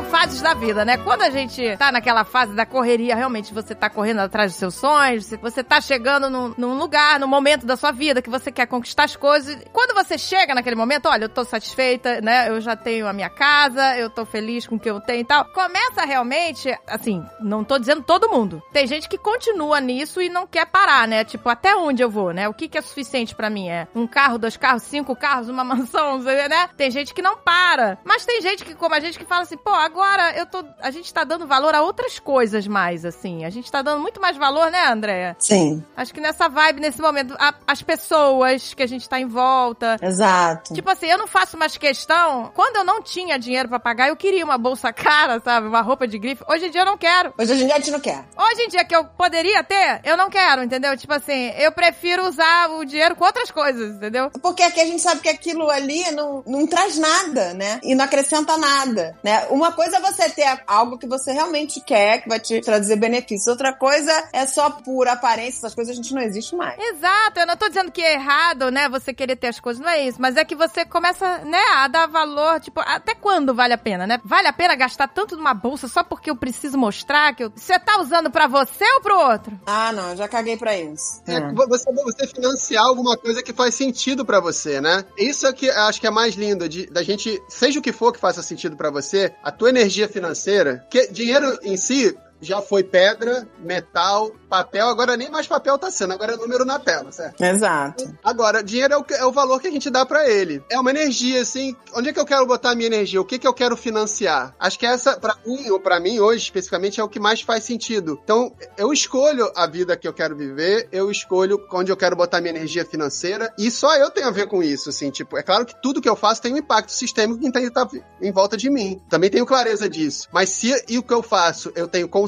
[0.08, 0.98] fases da vida, né?
[0.98, 4.76] Quando a gente tá naquela fase da correria, realmente você tá correndo atrás dos seus
[4.76, 8.66] sonhos, você- tá chegando num, num lugar, num momento da sua vida que você quer
[8.68, 9.58] conquistar as coisas.
[9.74, 12.48] Quando você chega naquele momento, olha, eu tô satisfeita, né?
[12.50, 15.26] Eu já tenho a minha casa, eu tô feliz com o que eu tenho e
[15.26, 15.44] tal.
[15.46, 18.64] Começa realmente, assim, não tô dizendo todo mundo.
[18.72, 21.26] Tem gente que continua nisso e não quer parar, né?
[21.26, 22.48] Tipo, até onde eu vou, né?
[22.48, 23.68] O que, que é suficiente pra mim?
[23.70, 26.70] É um carro, dois carros, cinco carros, uma mansão, né?
[26.78, 27.98] Tem gente que não para.
[28.06, 29.97] Mas tem gente que, como a gente, que fala assim, pô, agora
[30.36, 30.64] eu tô.
[30.82, 33.46] A gente tá dando valor a outras coisas mais, assim.
[33.46, 35.36] A gente tá dando muito mais valor, né, Andréia?
[35.40, 39.26] Sim, Acho que nessa vibe, nesse momento, a- as pessoas que a gente tá em
[39.28, 39.98] volta.
[40.02, 40.74] exato.
[40.74, 42.52] Tipo assim, eu não faço mais questão.
[42.54, 45.68] Quando eu não tinha dinheiro pra pagar, eu queria uma bolsa cara, sabe?
[45.68, 46.44] Uma roupa de grife.
[46.48, 47.34] Hoje em dia eu não quero.
[47.38, 48.26] Hoje em dia a gente não quer.
[48.38, 50.96] Hoje em dia que eu poderia ter, eu não quero, entendeu?
[50.98, 54.30] Tipo assim, eu prefiro usar o dinheiro com outras coisas, entendeu?
[54.42, 57.80] Porque aqui a gente sabe que aquilo ali não, não traz nada, né?
[57.84, 59.46] E não acrescenta nada, né?
[59.50, 63.48] Uma coisa é você ter algo que você realmente quer, que vai te trazer benefícios.
[63.48, 66.78] Outra coisa é só por aparência, essas coisas a gente não existe mais.
[66.80, 68.90] Exato, eu não tô dizendo que é errado, né?
[68.90, 70.22] Você querer ter as coisas, não é isso.
[70.22, 74.06] Mas é que você começa, né, a dar valor, tipo, até quando vale a pena,
[74.08, 74.20] né?
[74.24, 77.52] Vale a pena gastar tanto numa bolsa só porque eu preciso mostrar que eu...
[77.56, 79.60] você tá usando pra você ou pro outro?
[79.66, 81.22] Ah, não, eu já caguei pra isso.
[81.28, 81.52] É, É.
[81.54, 85.06] você, você financiar alguma coisa que faz sentido pra você, né?
[85.18, 87.92] Isso é que eu acho que é mais lindo, de, da gente, seja o que
[87.92, 92.62] for que faça sentido pra você, a tua energia financeira, que dinheiro em si já
[92.62, 97.12] foi pedra, metal, papel, agora nem mais papel tá sendo, agora é número na tela,
[97.12, 97.42] certo?
[97.42, 98.18] Exato.
[98.24, 100.64] Agora, dinheiro é o, é o valor que a gente dá pra ele.
[100.70, 101.76] É uma energia, assim.
[101.94, 103.22] Onde é que eu quero botar a minha energia?
[103.22, 104.56] O que que eu quero financiar?
[104.60, 107.64] Acho que essa, pra mim, ou pra mim hoje, especificamente, é o que mais faz
[107.64, 108.20] sentido.
[108.24, 112.42] Então, eu escolho a vida que eu quero viver, eu escolho onde eu quero botar
[112.42, 115.10] minha energia financeira, e só eu tenho a ver com isso, assim.
[115.10, 117.88] Tipo, é claro que tudo que eu faço tem um impacto sistêmico que estar
[118.22, 119.02] em volta de mim.
[119.10, 120.28] Também tenho clareza disso.
[120.32, 122.27] Mas se e o que eu faço, eu tenho consciência,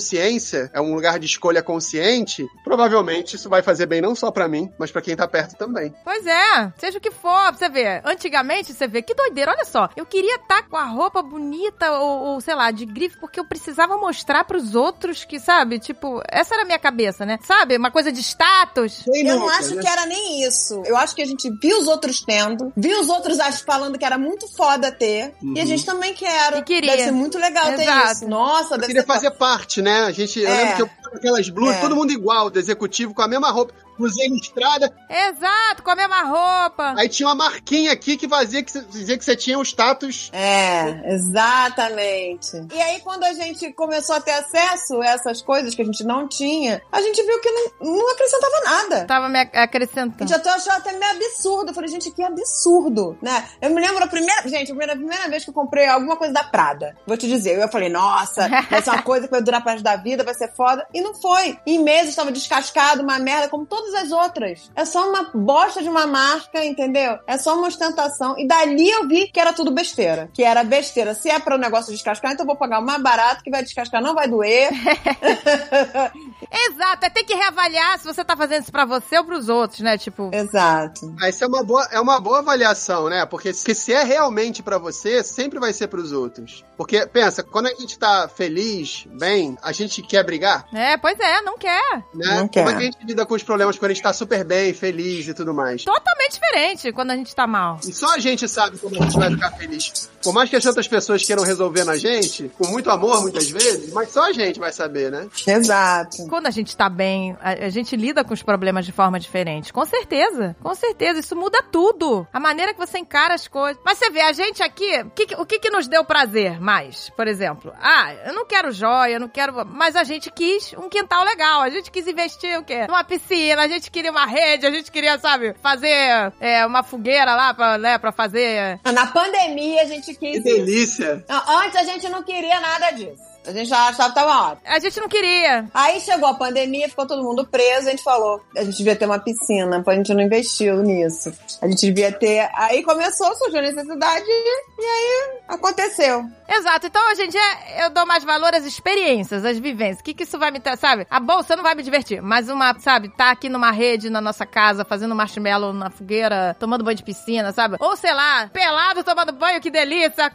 [0.74, 4.72] é um lugar de escolha consciente, provavelmente isso vai fazer bem não só pra mim,
[4.78, 5.94] mas pra quem tá perto também.
[6.04, 8.02] Pois é, seja o que for, pra você ver.
[8.06, 9.90] Antigamente, você vê, que doideira, olha só.
[9.96, 13.46] Eu queria estar com a roupa bonita ou, ou, sei lá, de grife, porque eu
[13.46, 17.38] precisava mostrar pros outros que, sabe, tipo, essa era a minha cabeça, né?
[17.44, 19.04] Sabe, uma coisa de status.
[19.06, 19.82] Quem Eu não nunca, acho né?
[19.82, 20.82] que era nem isso.
[20.86, 24.18] Eu acho que a gente viu os outros tendo, viu os outros falando que era
[24.18, 26.58] muito foda ter, e a gente também quer.
[26.58, 26.92] E queria.
[26.92, 28.12] Deve ser muito legal ter Exato.
[28.14, 28.28] isso.
[28.28, 29.89] Nossa, Eu deve queria ser fazer parte, né?
[29.90, 30.58] A gente, eu É.
[30.58, 31.82] lembro que eu com aquelas blusas, É.
[31.82, 34.94] todo mundo igual, do executivo, com a mesma roupa, blusinha listrada.
[35.10, 36.94] Exato, com a mesma roupa.
[36.98, 40.30] Aí tinha uma marquinha aqui que fazia que, dizia que você tinha o status.
[40.34, 42.66] É, exatamente.
[42.74, 46.04] E aí, quando a gente começou a ter acesso a essas coisas que a gente
[46.04, 49.06] não tinha, a gente viu que não, não acrescentava nada.
[49.06, 50.16] Tava me ac- A acrescentando.
[50.20, 51.72] gente até achou até meio absurdo.
[51.72, 53.50] Eu falei, gente, que absurdo, né?
[53.62, 54.42] Eu me lembro a primeira.
[54.48, 56.96] Gente, a primeira, primeira vez que eu comprei alguma coisa da Prada.
[57.06, 57.60] Vou te dizer.
[57.60, 60.54] Eu falei, nossa, vai ser uma coisa que vai durar para da vida, vai ser
[60.56, 60.86] foda.
[60.94, 61.58] E não foi.
[61.66, 64.72] Em meses estava descascado, uma merda, como todas as outras.
[64.76, 67.20] É só uma bosta de uma marca, entendeu?
[67.28, 68.38] É só uma ostentação.
[68.38, 70.30] E dali eu vi que era tudo besteira.
[70.34, 71.14] Que era besteira.
[71.14, 73.64] Se é para o negócio descascar, então eu vou pagar o mais barato, que vai
[73.64, 74.70] descascar, não vai doer.
[76.52, 79.82] Exato, é ter que reavaliar se você tá fazendo isso pra você ou pros outros,
[79.82, 79.98] né?
[79.98, 81.16] Tipo, Exato.
[81.22, 83.26] Ah, isso é uma boa, é uma boa avaliação, né?
[83.26, 86.66] Porque se, se é realmente pra você, sempre vai ser pros outros.
[86.78, 91.42] Porque, pensa, quando a gente tá feliz, bem, a gente quer brigar, é, pois é,
[91.42, 91.98] não quer.
[92.14, 92.38] né?
[92.40, 92.78] Não Como é quer.
[92.78, 95.34] que a gente lida com os problemas quando a gente tá super bem, feliz e
[95.34, 95.84] tudo mais?
[95.84, 97.80] Totalmente diferente quando a gente tá mal.
[97.88, 100.10] E só a gente sabe como a gente vai ficar feliz.
[100.24, 103.94] Por mais que as outras pessoas queiram resolver na gente, com muito amor muitas vezes,
[103.94, 105.28] mas só a gente vai saber, né?
[105.48, 106.28] Exato.
[106.28, 109.72] Quando a gente tá bem, a, a gente lida com os problemas de forma diferente.
[109.72, 110.56] Com certeza.
[110.62, 111.20] Com certeza.
[111.20, 112.28] Isso muda tudo.
[112.34, 113.82] A maneira que você encara as coisas.
[113.86, 116.60] Mas você vê, a gente aqui, o que, que- o que, que nos deu prazer
[116.60, 117.10] mais?
[117.16, 119.66] Por exemplo, ah, eu não quero joia, eu não quero.
[119.66, 121.62] Mas a gente quis um quintal legal.
[121.62, 122.88] A gente quis investir o quê?
[122.88, 127.36] Numa piscina, a gente queria uma rede, a gente queria, sabe, fazer é, uma fogueira
[127.36, 128.80] lá pra, né, pra fazer.
[128.94, 130.44] Na pandemia a gente Que quis isso.
[130.44, 131.26] delícia!
[131.48, 133.29] Antes a gente não queria nada disso.
[133.46, 134.62] A gente já achava que tava ótimo.
[134.66, 135.66] A gente não queria.
[135.74, 139.06] Aí chegou a pandemia, ficou todo mundo preso, a gente falou, a gente devia ter
[139.06, 141.32] uma piscina, a gente não investiu nisso.
[141.62, 142.50] A gente devia ter.
[142.54, 146.26] Aí começou, surgiu a necessidade e aí aconteceu.
[146.48, 146.88] Exato.
[146.88, 150.00] Então, hoje em dia, eu dou mais valor às experiências, às vivências.
[150.00, 151.08] O que, que isso vai me trazer, sabe?
[151.10, 154.46] A bolsa não vai me divertir, mas uma, sabe, tá aqui numa rede na nossa
[154.46, 157.78] casa, fazendo marshmallow na fogueira, tomando banho de piscina, sabe?
[157.80, 160.32] Ou, sei lá, pelado tomando banho, que delícia,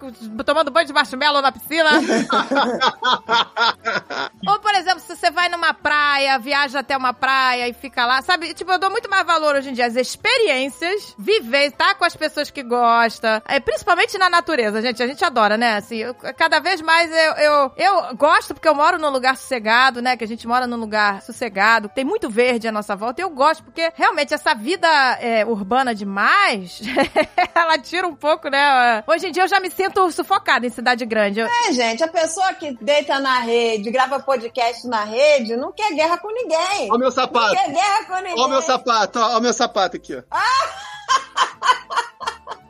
[0.47, 1.91] tomando banho de marshmallow na piscina.
[4.47, 8.21] Ou, por exemplo, se você vai numa praia, viaja até uma praia e fica lá,
[8.23, 8.53] sabe?
[8.55, 12.15] Tipo, eu dou muito mais valor hoje em dia às experiências, viver, estar com as
[12.17, 15.03] pessoas que gosta, é, principalmente na natureza, gente.
[15.03, 15.77] A gente adora, né?
[15.77, 20.03] Assim, eu- cada vez mais eu, eu, eu gosto porque eu moro num lugar sossegado,
[20.03, 20.17] né?
[20.17, 23.23] Que a gente mora num lugar sossegado, tem muito verde à nossa volta.
[23.23, 24.89] Eu gosto porque realmente essa vida
[25.21, 26.81] é, urbana demais,
[27.55, 29.03] ela tira um pouco, né?
[29.07, 31.41] Hoje em dia eu já me sinto sufocada em cidade grande.
[31.41, 35.93] Eu- É, gente, a pessoa que deita na rede, grava podcast na rede, não quer
[35.95, 36.91] guerra com ninguém.
[36.91, 37.55] Ó o meu Não sapato!
[37.55, 38.39] quer guerra com ninguém.
[38.39, 40.23] Ó o meu sapato, ó, ó o meu sapato aqui, ó.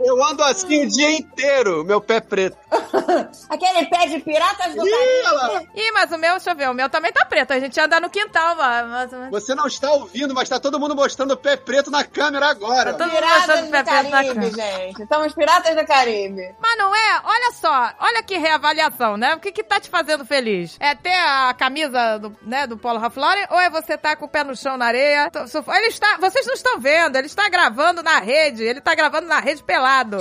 [0.01, 2.57] Eu ando assim o dia inteiro, meu pé preto.
[3.49, 4.91] Aquele pé de piratas do Ih,
[5.23, 5.71] Caribe.
[5.75, 7.53] Ih, mas o meu, deixa eu ver, o meu também tá preto.
[7.53, 9.13] A gente anda no quintal, mas...
[9.13, 12.47] mas- Você não está ouvindo, mas tá todo mundo mostrando o pé preto na câmera
[12.49, 12.93] agora.
[12.95, 14.69] Tá todo- Piratas mostrando do pé preto na Caribe, cara.
[14.87, 15.03] gente.
[15.03, 16.55] Estamos piratas do Caribe.
[16.61, 17.21] Mas não é?
[17.25, 19.35] Olha só, olha que reavaliação, né?
[19.35, 20.77] O que que tá te fazendo feliz?
[20.81, 24.25] É ter a camisa do, né, do Polo Ralph Lauren ou é você tá com
[24.25, 25.31] o pé no chão na areia?
[25.77, 29.39] Ele está, vocês não estão vendo, ele está gravando na rede, ele tá gravando na
[29.41, 30.19] rede pelado.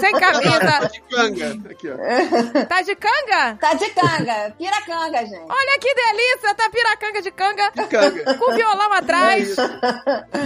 [0.00, 0.88] Sem camisa.
[0.90, 1.70] De canga.
[1.70, 2.64] Aqui, ó.
[2.66, 3.56] Tá de canga?
[3.60, 4.54] Tá de canga.
[4.58, 5.44] Piracanga, gente.
[5.48, 7.70] Olha que delícia, tá piracanga de canga.
[7.88, 8.34] Canga.
[8.36, 9.48] Com violão É atrás.
[9.50, 9.60] isso.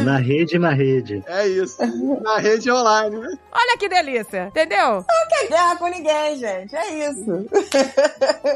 [0.04, 1.22] Na rede, na rede.
[1.26, 1.78] É isso.
[2.22, 3.28] Na rede online, né?
[3.52, 5.04] Olha que delícia, entendeu?
[5.08, 6.74] Não quer guerra com ninguém, gente.
[6.74, 7.46] É isso.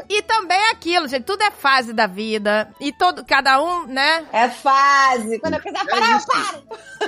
[0.09, 2.67] E também é aquilo, gente, tudo é fase da vida.
[2.79, 4.25] E todo, cada um, né?
[4.33, 5.39] É fase.
[5.39, 6.27] Quando eu quiser parar, eu isso.
[6.27, 6.63] paro.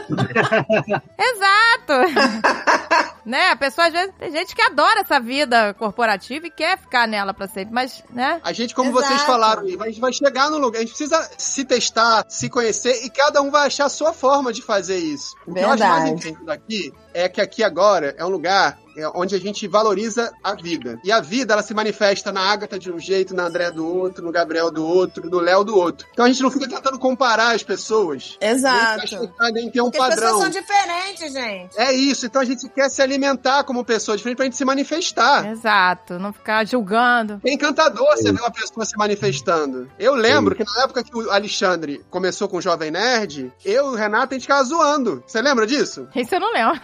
[1.17, 2.04] Exato!
[3.25, 3.49] né?
[3.49, 4.13] A pessoa às vezes.
[4.17, 8.39] Tem gente que adora essa vida corporativa e quer ficar nela pra sempre, mas, né?
[8.43, 9.07] A gente, como Exato.
[9.07, 10.79] vocês falaram, a gente vai chegar no lugar.
[10.79, 14.53] A gente precisa se testar, se conhecer e cada um vai achar a sua forma
[14.53, 15.35] de fazer isso.
[15.45, 16.11] O que eu acho mais Verdade.
[16.11, 18.77] incrível daqui é que aqui agora é um lugar
[19.13, 20.99] onde a gente valoriza a vida.
[21.03, 24.23] E a vida, ela se manifesta na Agatha de um jeito, na André do outro,
[24.23, 26.07] no Gabriel do outro, no Léo do outro.
[26.11, 28.37] Então a gente não fica tentando comparar as pessoas.
[28.39, 29.31] Exato.
[29.39, 30.41] Nem nem ter um Porque as pessoas padrão.
[30.41, 31.79] são diferentes, gente.
[31.79, 35.49] É isso, então a gente quer se alimentar como pessoa diferente pra gente se manifestar.
[35.49, 37.41] Exato, não ficar julgando.
[37.45, 39.89] É encantador você ver uma pessoa se manifestando.
[39.97, 43.89] Eu lembro que na época que o Alexandre começou com o Jovem Nerd, eu e
[43.89, 45.23] o Renato, a gente ficava zoando.
[45.25, 46.07] Você lembra disso?
[46.15, 46.79] Isso eu não lembro.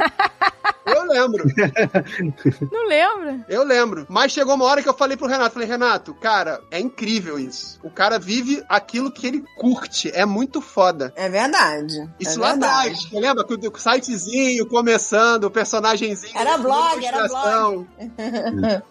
[0.86, 1.44] Eu lembro,
[2.72, 3.46] Não lembro.
[3.48, 4.06] eu lembro.
[4.10, 7.80] Mas chegou uma hora que eu falei pro Renato, falei, Renato, cara, é incrível isso.
[7.84, 11.14] O cara vive aquilo que ele curte, é muito foda.
[11.16, 12.10] É verdade.
[12.20, 12.74] Isso é lá verdade.
[12.74, 13.44] atrás, você lembra?
[13.44, 16.38] Com o sitezinho começando, o personagemzinho.
[16.38, 17.88] Era blog, era ilustração.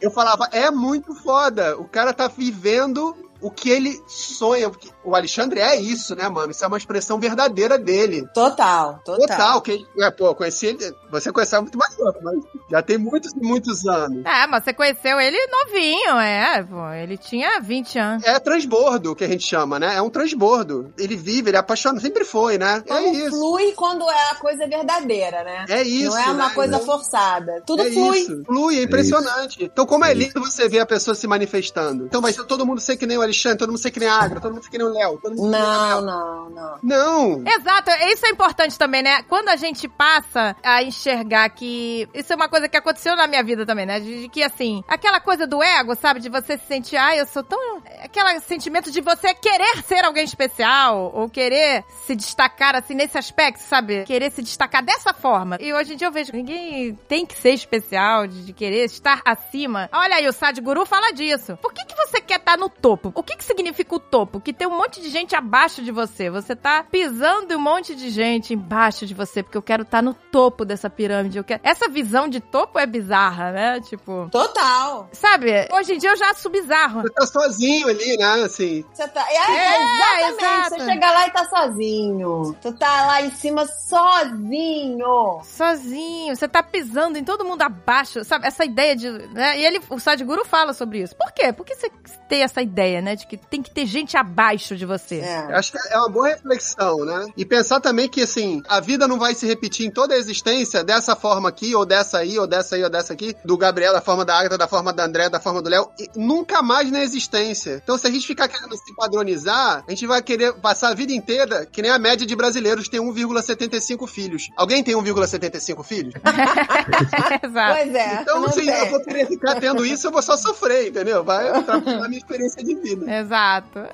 [0.00, 1.76] Eu falava, é muito foda.
[1.78, 4.70] O cara tá vivendo o que ele sonha.
[4.70, 6.50] Porque o Alexandre é isso, né, mano?
[6.50, 8.26] Isso é uma expressão verdadeira dele.
[8.34, 9.26] Total, total.
[9.26, 9.62] Total.
[9.62, 10.94] Que, é, pô, conheci ele.
[11.10, 12.38] Você conheceu muito mais tempo, mas
[12.70, 14.24] já tem muitos e muitos anos.
[14.24, 16.90] É, mas você conheceu ele novinho, é, pô.
[16.90, 18.24] Ele tinha 20 anos.
[18.24, 19.96] É transbordo que a gente chama, né?
[19.96, 20.92] É um transbordo.
[20.98, 22.82] Ele vive, ele é apaixonado, sempre foi, né?
[22.86, 23.30] É Como isso.
[23.30, 25.64] flui quando é a coisa verdadeira, né?
[25.68, 26.10] É isso.
[26.10, 26.54] Não é uma né?
[26.54, 27.62] coisa forçada.
[27.66, 28.18] Tudo é flui.
[28.18, 28.44] Isso.
[28.44, 29.64] Flui, é impressionante.
[29.64, 32.06] Então, como é lindo você ver a pessoa se manifestando.
[32.06, 34.08] Então, vai ser todo mundo ser que nem o Alexandre, todo mundo ser que nem
[34.08, 36.00] a Agra, todo mundo ser que nem o Léo, todo mundo ser que nem a
[36.00, 36.78] Não, não, não.
[36.82, 37.44] Não!
[37.46, 39.22] Exato, isso é importante também, né?
[39.22, 42.08] Quando a gente passa a enxergar que.
[42.12, 44.00] Isso é uma coisa que aconteceu na minha vida também, né?
[44.00, 46.20] De, de que, assim, aquela coisa do ego, sabe?
[46.20, 47.82] De você se sentir, ai, eu sou tão.
[48.02, 53.60] Aquele sentimento de você querer ser alguém especial, ou querer se destacar, assim, nesse aspecto,
[53.60, 54.04] sabe?
[54.04, 55.56] Querer se destacar dessa forma.
[55.60, 58.84] E hoje em dia eu vejo que ninguém tem que ser especial, de, de querer
[58.84, 59.88] estar acima.
[59.92, 61.56] Olha aí, o Sadhguru fala disso.
[61.60, 63.12] Por que, que você quer estar no topo?
[63.20, 64.40] O que, que significa o topo?
[64.40, 66.30] Que tem um monte de gente abaixo de você.
[66.30, 70.00] Você tá pisando em um monte de gente embaixo de você, porque eu quero estar
[70.02, 71.36] no topo dessa pirâmide.
[71.36, 71.60] Eu quero...
[71.62, 73.80] Essa visão de topo é bizarra, né?
[73.80, 74.26] Tipo.
[74.32, 75.06] Total.
[75.12, 77.02] Sabe, hoje em dia eu já acho bizarro.
[77.02, 78.42] Você tá sozinho ali, né?
[78.42, 78.84] Assim.
[78.90, 79.20] Você tá.
[79.30, 80.40] É, É, exatamente.
[80.40, 80.70] exato.
[80.70, 82.56] Você chega lá e tá sozinho.
[82.62, 85.40] Tu tá lá em cima sozinho.
[85.44, 88.46] Sozinho, você tá pisando em todo mundo abaixo, sabe?
[88.46, 89.10] Essa ideia de.
[89.10, 89.58] Né?
[89.58, 91.14] E ele, o Sadhguru fala sobre isso.
[91.14, 91.52] Por quê?
[91.52, 91.90] Por que você
[92.26, 93.09] tem essa ideia, né?
[93.14, 95.16] De que tem que ter gente abaixo de você.
[95.16, 95.54] Eu É.
[95.54, 97.26] Acho que é uma boa reflexão, né?
[97.36, 100.82] E pensar também que, assim, a vida não vai se repetir em toda a existência
[100.84, 104.00] dessa forma aqui, ou dessa aí, ou dessa aí, ou dessa aqui, do Gabriel, da
[104.00, 107.80] forma da Agatha, da forma da André, da forma do Léo, nunca mais na existência.
[107.82, 111.12] Então, se a gente ficar querendo se padronizar, a gente vai querer passar a vida
[111.12, 114.48] inteira que nem a média de brasileiros tem 1,75 filhos.
[114.56, 116.14] Alguém tem 1,75 filhos?
[117.42, 117.74] Exato.
[117.74, 118.22] Pois é.
[118.22, 121.24] Então, assim, eu vou querer ficar tendo isso, eu vou só sofrer, entendeu?
[121.24, 122.99] Vai atrapalhar a minha experiência de vida.
[123.06, 123.80] Exato.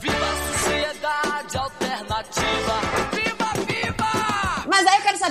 [0.00, 2.87] Viva a sociedade alternativa.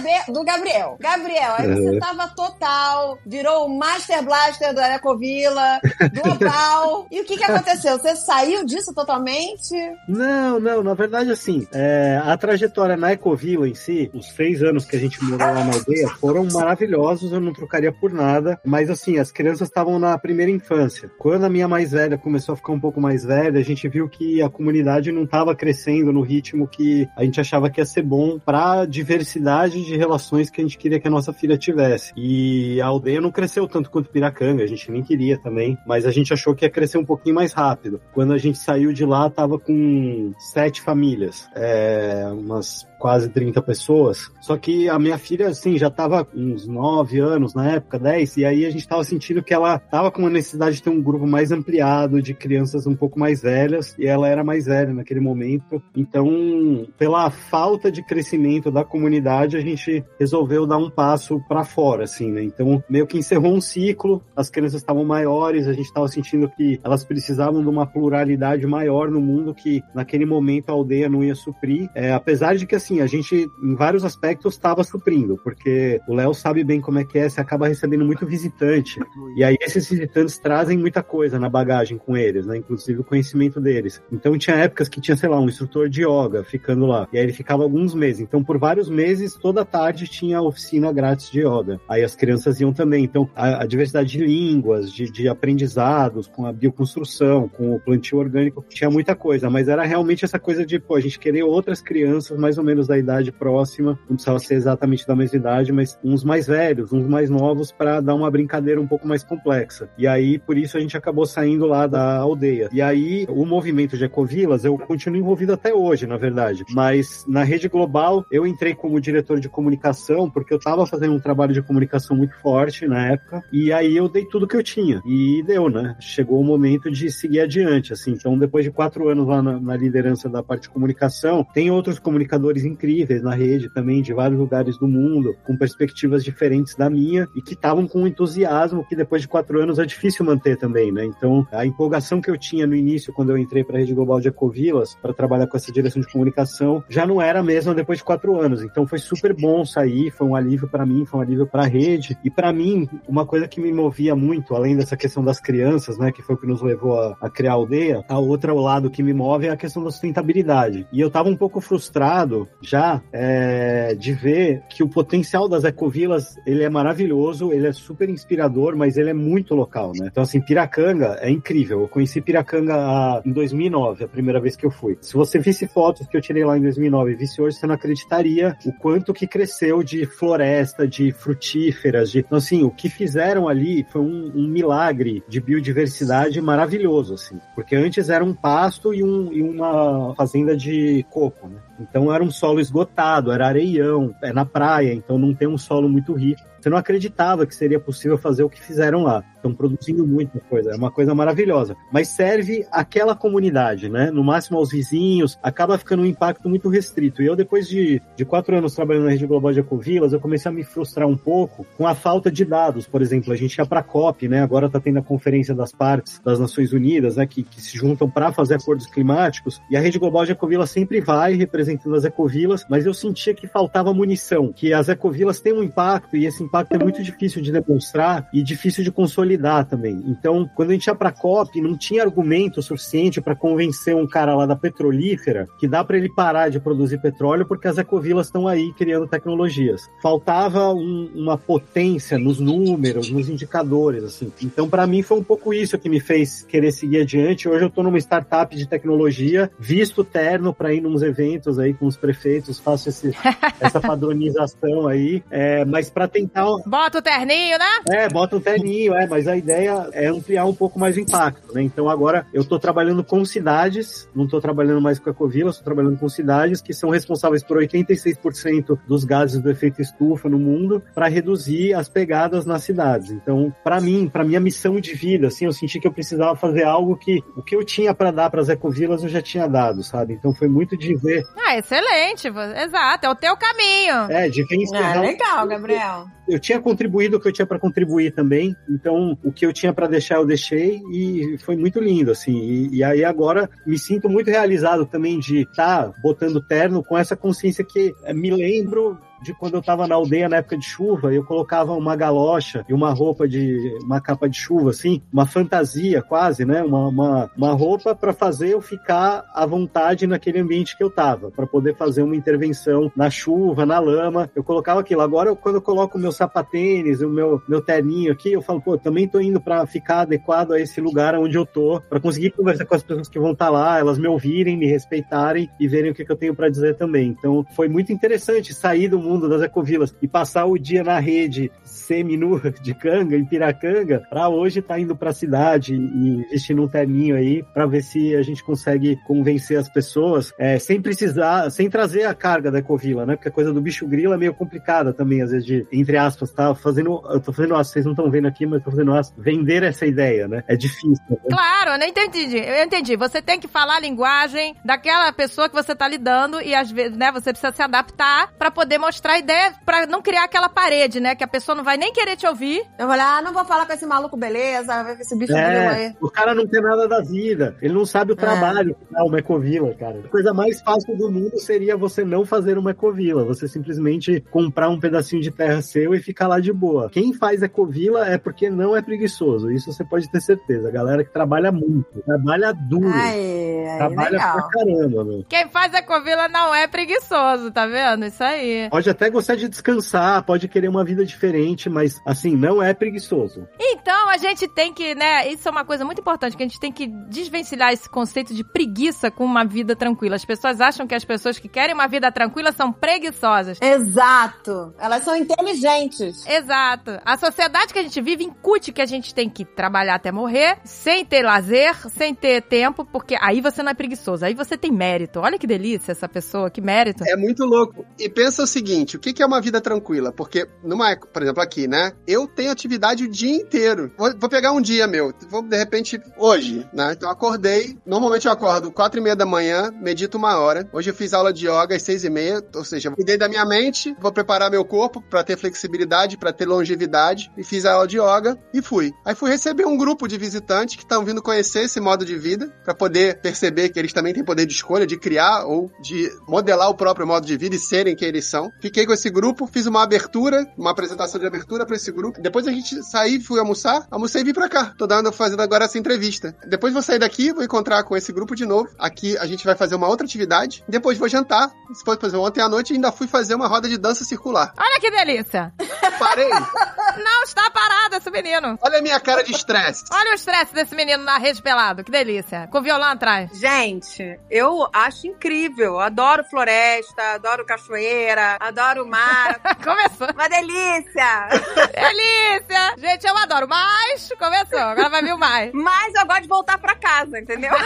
[0.08, 0.98] Saber do Gabriel.
[1.00, 2.00] Gabriel, aí você Uhum.
[2.00, 5.80] tava total, virou o Master Blaster do Ecovila,
[6.14, 7.08] global.
[7.12, 7.98] e o que que aconteceu?
[8.00, 9.76] Você saiu disso totalmente?
[10.08, 14.86] Não, não, na verdade, assim, é, a trajetória na Ecovila em si, os seis anos
[14.86, 18.90] que a gente morou lá na aldeia, foram maravilhosos, eu não trocaria por nada, mas
[18.90, 21.12] assim, as crianças estavam na primeira infância.
[21.18, 24.08] Quando a minha mais velha começou a ficar um pouco mais velha, a gente viu
[24.08, 28.04] que a comunidade não estava crescendo no ritmo que a gente achava que ia ser
[28.04, 32.14] bom para diversidade de relações que a gente queria que a nossa filha tivesse.
[32.16, 36.12] E a aldeia não cresceu tanto quanto Piracanga, a gente nem queria também, mas a
[36.12, 38.02] gente achou que ia crescer um pouquinho mais rápido.
[38.14, 44.32] Quando a gente saiu de lá, tava com sete famílias, é, umas quase 30 pessoas.
[44.42, 48.46] Só que a minha filha, assim, já tava uns 9 anos na época, 10, e
[48.46, 51.28] aí a gente tava sentindo que ela tava com uma necessidade de ter um grupo
[51.28, 55.82] mais ampliado, de crianças um pouco mais velhas, e ela era mais velha naquele momento.
[55.96, 59.87] Então, pela falta de crescimento da comunidade, a gente
[60.20, 62.44] resolveu dar um passo para fora, assim, né?
[62.44, 66.80] Então, meio que encerrou um ciclo, as crianças estavam maiores, a gente tava sentindo que
[66.84, 71.36] elas precisavam de uma pluralidade maior no mundo que naquele momento a aldeia não ia
[71.36, 71.90] suprir.
[71.96, 76.34] É, apesar de que, assim, a gente, em vários aspectos, estava suprindo, porque o Léo
[76.34, 79.00] sabe bem como é que é, você acaba recebendo muito visitante.
[79.36, 82.58] E aí esses visitantes trazem muita coisa na bagagem com eles, né?
[82.58, 84.02] Inclusive o conhecimento deles.
[84.12, 87.08] Então tinha épocas que tinha, sei lá, um instrutor de yoga ficando lá.
[87.12, 88.22] E aí ele ficava alguns meses.
[88.22, 91.80] Então, por vários meses, toda tarde tinha oficina grátis de yoga.
[91.88, 93.04] Aí as crianças iam também.
[93.04, 98.18] Então, a, a diversidade de línguas, de, de aprendizados, com a bioconstrução, com o plantio
[98.18, 99.52] orgânico, tinha muita coisa.
[99.52, 102.88] Mas era realmente essa coisa de, pô, a gente querer outras crianças mais ou menos
[102.88, 107.08] da idade próxima, não precisava ser exatamente da mesma idade, mas uns mais velhos, uns
[107.08, 109.90] mais novos, para dar uma brincadeira um pouco mais complexa.
[109.96, 112.68] E aí, por isso, a gente acabou saindo lá da aldeia.
[112.74, 116.64] E aí, o movimento de ecovilas, eu continuo envolvido até hoje, na verdade.
[116.72, 121.20] Mas na rede global, eu entrei como diretor de comunicação porque eu tava fazendo um
[121.20, 125.02] trabalho de comunicação muito forte na época, e aí eu dei tudo que eu tinha.
[125.04, 125.96] E deu, né?
[126.00, 128.12] Chegou o momento de seguir adiante, assim.
[128.12, 131.98] Então, depois de quatro anos lá na, na liderança da parte de comunicação, tem outros
[131.98, 137.28] comunicadores incríveis na rede também, de vários lugares do mundo, com perspectivas diferentes da minha,
[137.36, 140.92] e que estavam com um entusiasmo que depois de quatro anos é difícil manter também,
[140.92, 141.04] né?
[141.04, 144.20] Então, a empolgação que eu tinha no início, quando eu entrei para a rede global
[144.20, 147.98] de Ecovilas, para trabalhar com essa direção de comunicação, já não era a mesma depois
[147.98, 148.62] de quatro anos.
[148.62, 151.68] Então, foi super bom sair, foi um alívio para mim, foi um alívio para a
[151.68, 152.18] rede.
[152.24, 156.12] E para mim, uma coisa que me movia muito, além dessa questão das crianças, né,
[156.12, 158.90] que foi o que nos levou a, a criar a aldeia, a outra o lado
[158.90, 160.88] que me move é a questão da sustentabilidade.
[160.92, 166.36] E eu estava um pouco frustrado já é, de ver que o potencial das ecovilas
[166.46, 170.08] ele é maravilhoso, ele é super inspirador, mas ele é muito local, né?
[170.12, 171.82] Então assim, Piracanga é incrível.
[171.82, 174.98] Eu conheci Piracanga ah, em 2009, a primeira vez que eu fui.
[175.02, 177.76] Se você visse fotos que eu tirei lá em 2009 e visse hoje, você não
[177.76, 183.48] acreditaria o quanto que cresceu de floresta, de frutíferas, de então assim, o que fizeram
[183.48, 189.04] ali foi um, um milagre de biodiversidade maravilhoso, assim, porque antes era um pasto e,
[189.04, 191.60] um, e uma fazenda de coco, né?
[191.80, 195.88] Então era um solo esgotado, era areião, é na praia, então não tem um solo
[195.88, 196.42] muito rico.
[196.68, 199.24] Você não acreditava que seria possível fazer o que fizeram lá.
[199.38, 201.78] Estão produzindo muita coisa, é uma coisa maravilhosa.
[201.94, 204.12] Mas serve aquela comunidade, né?
[204.12, 207.22] No máximo aos vizinhos, acaba ficando um impacto muito restrito.
[207.22, 210.52] E eu, depois de, de quatro anos trabalhando na rede global de ecovilas, eu comecei
[210.52, 212.86] a me frustrar um pouco com a falta de dados.
[212.86, 214.44] Por exemplo, a gente ia para a COP, né?
[214.44, 217.26] Agora está tendo a Conferência das Partes das Nações Unidas, né?
[217.26, 219.62] Que, que se juntam para fazer acordos climáticos.
[219.70, 223.48] E a rede global de ecovilas sempre vai representando as ecovilas, mas eu sentia que
[223.48, 227.52] faltava munição, que as ecovilas têm um impacto e esse impacto é muito difícil de
[227.52, 230.02] demonstrar e difícil de consolidar também.
[230.06, 234.08] Então, quando a gente ia para a COP, não tinha argumento suficiente para convencer um
[234.08, 238.28] cara lá da petrolífera que dá para ele parar de produzir petróleo porque as ecovilas
[238.28, 239.82] estão aí criando tecnologias.
[240.02, 244.32] Faltava um, uma potência nos números, nos indicadores, assim.
[244.42, 247.48] Então, para mim foi um pouco isso que me fez querer seguir adiante.
[247.50, 251.86] Hoje eu estou numa startup de tecnologia, visto terno para ir nos eventos aí com
[251.86, 253.12] os prefeitos, faço esse,
[253.60, 257.66] essa padronização aí, é, mas para tentar Bota o terninho, né?
[257.90, 261.54] é, bota um terninho, é, mas a ideia é ampliar um pouco mais o impacto,
[261.54, 261.62] né?
[261.62, 265.98] Então agora eu tô trabalhando com cidades, não tô trabalhando mais com ecovilas, tô trabalhando
[265.98, 271.08] com cidades que são responsáveis por 86% dos gases do efeito estufa no mundo para
[271.08, 273.12] reduzir as pegadas nas cidades.
[273.12, 276.64] Então, para mim, para minha missão de vida, assim, eu senti que eu precisava fazer
[276.64, 279.84] algo que o que eu tinha para dar para as ecovilas eu já tinha dado,
[279.84, 280.14] sabe?
[280.14, 282.28] Então foi muito de ver, Ah, excelente.
[282.28, 284.12] Exato, é o teu caminho.
[284.12, 286.06] é, de ver Ah, encerrar legal, Gabriel.
[286.28, 289.74] Eu tinha contribuído o que eu tinha para contribuir também, então o que eu tinha
[289.74, 292.38] para deixar eu deixei e foi muito lindo, assim.
[292.38, 297.16] E, e aí agora me sinto muito realizado também de estar botando terno com essa
[297.16, 301.24] consciência que me lembro de quando eu tava na aldeia na época de chuva, eu
[301.24, 306.46] colocava uma galocha e uma roupa de uma capa de chuva, assim, uma fantasia quase,
[306.46, 306.62] né?
[306.64, 311.32] Uma, uma, uma roupa para fazer eu ficar à vontade naquele ambiente que eu tava,
[311.32, 314.30] para poder fazer uma intervenção na chuva, na lama.
[314.36, 315.02] Eu colocava aquilo.
[315.02, 318.62] Agora, eu, quando eu coloco o meu sapatênis, o meu, meu terninho aqui, eu falo,
[318.62, 322.32] pô, também tô indo para ficar adequado a esse lugar onde eu tô, para conseguir
[322.32, 325.92] conversar com as pessoas que vão estar lá, elas me ouvirem, me respeitarem e verem
[325.92, 327.10] o que, que eu tenho para dizer também.
[327.10, 331.52] Então, foi muito interessante sair do mundo das ecovilas e passar o dia na rede
[331.64, 336.68] semi-nu de canga, em Piracanga, para hoje estar indo para a cidade e vestindo um
[336.68, 341.70] terninho aí, para ver se a gente consegue convencer as pessoas, é, sem precisar, sem
[341.70, 343.16] trazer a carga da ecovila, né?
[343.16, 346.32] Porque a coisa do bicho grilo é meio complicada também, às vezes, de, entre aspas,
[346.32, 349.86] tá fazendo, eu tô fazendo, vocês não estão vendo aqui, mas tô fazendo vender essa
[349.86, 350.44] ideia, né?
[350.48, 351.04] É difícil.
[351.10, 351.18] Né?
[351.30, 352.38] Claro, eu não entendi.
[352.38, 352.96] Eu entendi.
[352.96, 356.98] Você tem que falar a linguagem daquela pessoa que você tá lidando e às vezes,
[356.98, 361.00] né, você precisa se adaptar pra poder mostrar a ideia, pra não criar aquela parede,
[361.00, 362.64] né, que a pessoa não vai nem querer te ouvir.
[362.78, 364.84] Eu falei, ah, não vou falar com esse maluco, beleza?
[364.84, 365.94] Vai ver esse bicho grilo É, aí.
[366.02, 367.56] o cara não tem nada da vida.
[367.62, 370.00] Ele não sabe o trabalho que dá uma ecovila, cara.
[370.06, 373.24] A coisa mais fácil do mundo seria você não fazer uma ecovila.
[373.26, 376.90] Você simplesmente comprar um pedacinho de terra seu e ficar lá de boa.
[376.90, 379.52] Quem faz ecovila é porque não é preguiçoso.
[379.52, 380.68] Isso você pode ter certeza.
[380.68, 382.92] A galera que trabalha muito, trabalha duro.
[382.94, 384.34] Aí, aí, trabalha legal.
[384.34, 385.26] pra caramba, meu.
[385.28, 388.06] Quem faz ecovila não é preguiçoso, tá vendo?
[388.06, 388.70] Isso aí.
[388.70, 393.48] Pode até gostar de descansar, pode querer uma vida diferente, mas assim, não é preguiçoso.
[393.60, 396.60] Então, a gente tem que, né, isso é uma coisa muito importante, que a gente
[396.60, 400.16] tem que desvencilhar esse conceito de preguiça com uma vida tranquila.
[400.16, 403.60] As pessoas acham que as pessoas que querem uma vida tranquila são preguiçosas.
[403.62, 404.74] Exato.
[404.78, 406.26] Elas são inteligentes.
[406.28, 407.00] Exato.
[407.06, 410.60] A sociedade que a gente vive incute que a gente tem que trabalhar até morrer,
[410.64, 414.72] sem ter lazer, sem ter tempo, porque aí você não é preguiçoso, aí você tem
[414.72, 415.20] mérito.
[415.20, 417.04] Olha que delícia essa pessoa, que mérito.
[417.08, 417.86] É muito louco.
[418.00, 420.12] E pensa o seguinte: seguinte, o que é uma vida tranquila?
[420.12, 421.94] Porque, numa, por exemplo, aqui, né?
[422.06, 423.92] Eu tenho atividade o dia inteiro.
[423.98, 426.94] Vou, vou pegar um dia meu, vou de repente hoje, né?
[426.94, 430.70] Então acordei, normalmente eu acordo quatro e meia da manhã, medito uma hora.
[430.72, 433.46] Hoje eu fiz aula de yoga às seis e meia, ou seja, cuidei da minha
[433.46, 437.88] mente, vou preparar meu corpo pra ter flexibilidade, pra ter longevidade, e fiz a aula
[437.88, 438.94] de yoga e fui.
[439.06, 442.54] Aí fui receber um grupo de visitantes que estão vindo conhecer esse modo de vida,
[442.64, 446.70] pra poder perceber que eles também têm poder de escolha, de criar ou de modelar
[446.70, 448.52] o próprio modo de vida e serem quem eles são.
[448.68, 452.22] Fiquei com esse grupo, fiz uma abertura, uma apresentação de abertura pra esse grupo.
[452.22, 454.74] Depois a gente saí, fui almoçar, almocei e vim pra cá.
[454.78, 456.36] Tô dando, fazendo agora essa entrevista.
[456.46, 458.70] Depois vou sair daqui, vou encontrar com esse grupo de novo.
[458.78, 460.66] Aqui a gente vai fazer uma outra atividade.
[460.68, 461.50] Depois vou jantar.
[461.86, 464.54] For, por exemplo, ontem à noite ainda fui fazer uma roda de dança circular.
[464.60, 465.54] Olha que delícia.
[465.98, 466.30] Parei.
[466.30, 468.60] Não está parado esse menino.
[468.62, 469.86] Olha a minha cara de estresse.
[469.92, 471.86] Olha o estresse desse menino na rede pelado.
[471.86, 472.48] Que delícia.
[472.52, 473.32] Com o violão atrás.
[473.40, 475.80] Gente, eu acho incrível.
[475.80, 479.40] Adoro floresta, adoro cachoeira, adoro mar.
[479.64, 480.08] Começou.
[480.14, 481.28] Uma delícia!
[481.74, 482.76] Delícia.
[482.78, 483.48] Gente, eu adoro.
[483.48, 484.60] Mas, começou.
[484.60, 485.52] Agora vai vir o mais.
[485.54, 487.52] Mas eu gosto de voltar pra casa, entendeu?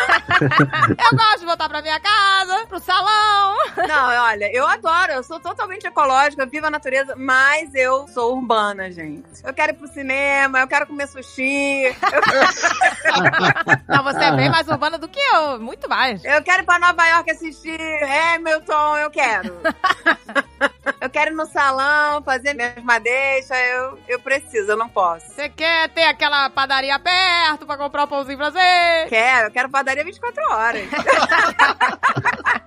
[1.11, 3.55] Eu gosto de voltar pra minha casa, pro salão.
[3.87, 8.91] Não, olha, eu adoro, eu sou totalmente ecológica, vivo a natureza, mas eu sou urbana,
[8.91, 9.23] gente.
[9.43, 11.83] Eu quero ir pro cinema, eu quero comer sushi,
[13.87, 15.59] Não, você é bem mais urbana do que eu.
[15.59, 16.23] Muito mais.
[16.23, 19.61] eu quero ir pra Nova York assistir Hamilton, eu quero.
[20.99, 25.27] Eu quero ir no salão, fazer minhas madeixas, eu, eu preciso, eu não posso.
[25.27, 29.09] Você quer ter aquela padaria perto pra comprar o pãozinho francês?
[29.09, 30.83] Quero, eu quero padaria 24 horas.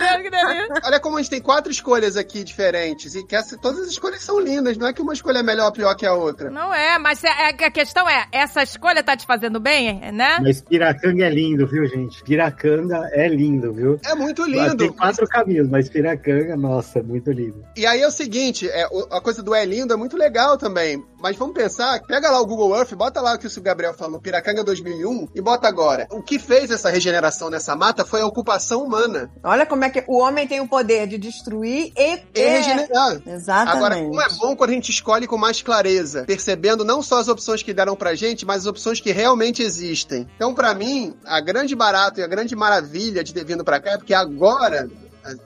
[0.84, 3.14] Olha como a gente tem quatro escolhas aqui diferentes.
[3.14, 4.76] E que essa- todas as escolhas são lindas.
[4.76, 6.50] Não é que uma escolha é melhor ou pior que a outra.
[6.50, 10.38] Não é, mas é- é- a questão é, essa escolha tá te fazendo bem, né?
[10.40, 12.22] Mas Piracanga é lindo, viu, gente?
[12.24, 14.00] Piracanga é lindo, viu?
[14.04, 14.92] É muito Tem lindo.
[14.94, 17.64] quatro caminhos, mas Piracanga, nossa, é muito lindo.
[17.76, 21.02] E aí é o seguinte, é, a coisa do é lindo é muito legal também.
[21.22, 24.18] Mas vamos pensar, pega lá o Google Earth, bota lá o que o Gabriel falou,
[24.20, 26.06] Piracanga 2001, e bota agora.
[26.10, 29.30] O que fez essa regeneração nessa mata foi a ocupação humana.
[29.44, 33.20] Olha como é que o homem tem o poder de destruir e, E regenerar.
[33.26, 33.76] Exatamente.
[33.76, 37.28] Agora, como é bom quando a gente escolhe com mais clareza, percebendo não só as
[37.28, 40.26] opções que deram pra gente, mas as opções que realmente existem.
[40.36, 43.92] Então, pra mim, a grande barato e a grande maravilha de ter vindo pra cá
[43.92, 44.88] é porque agora.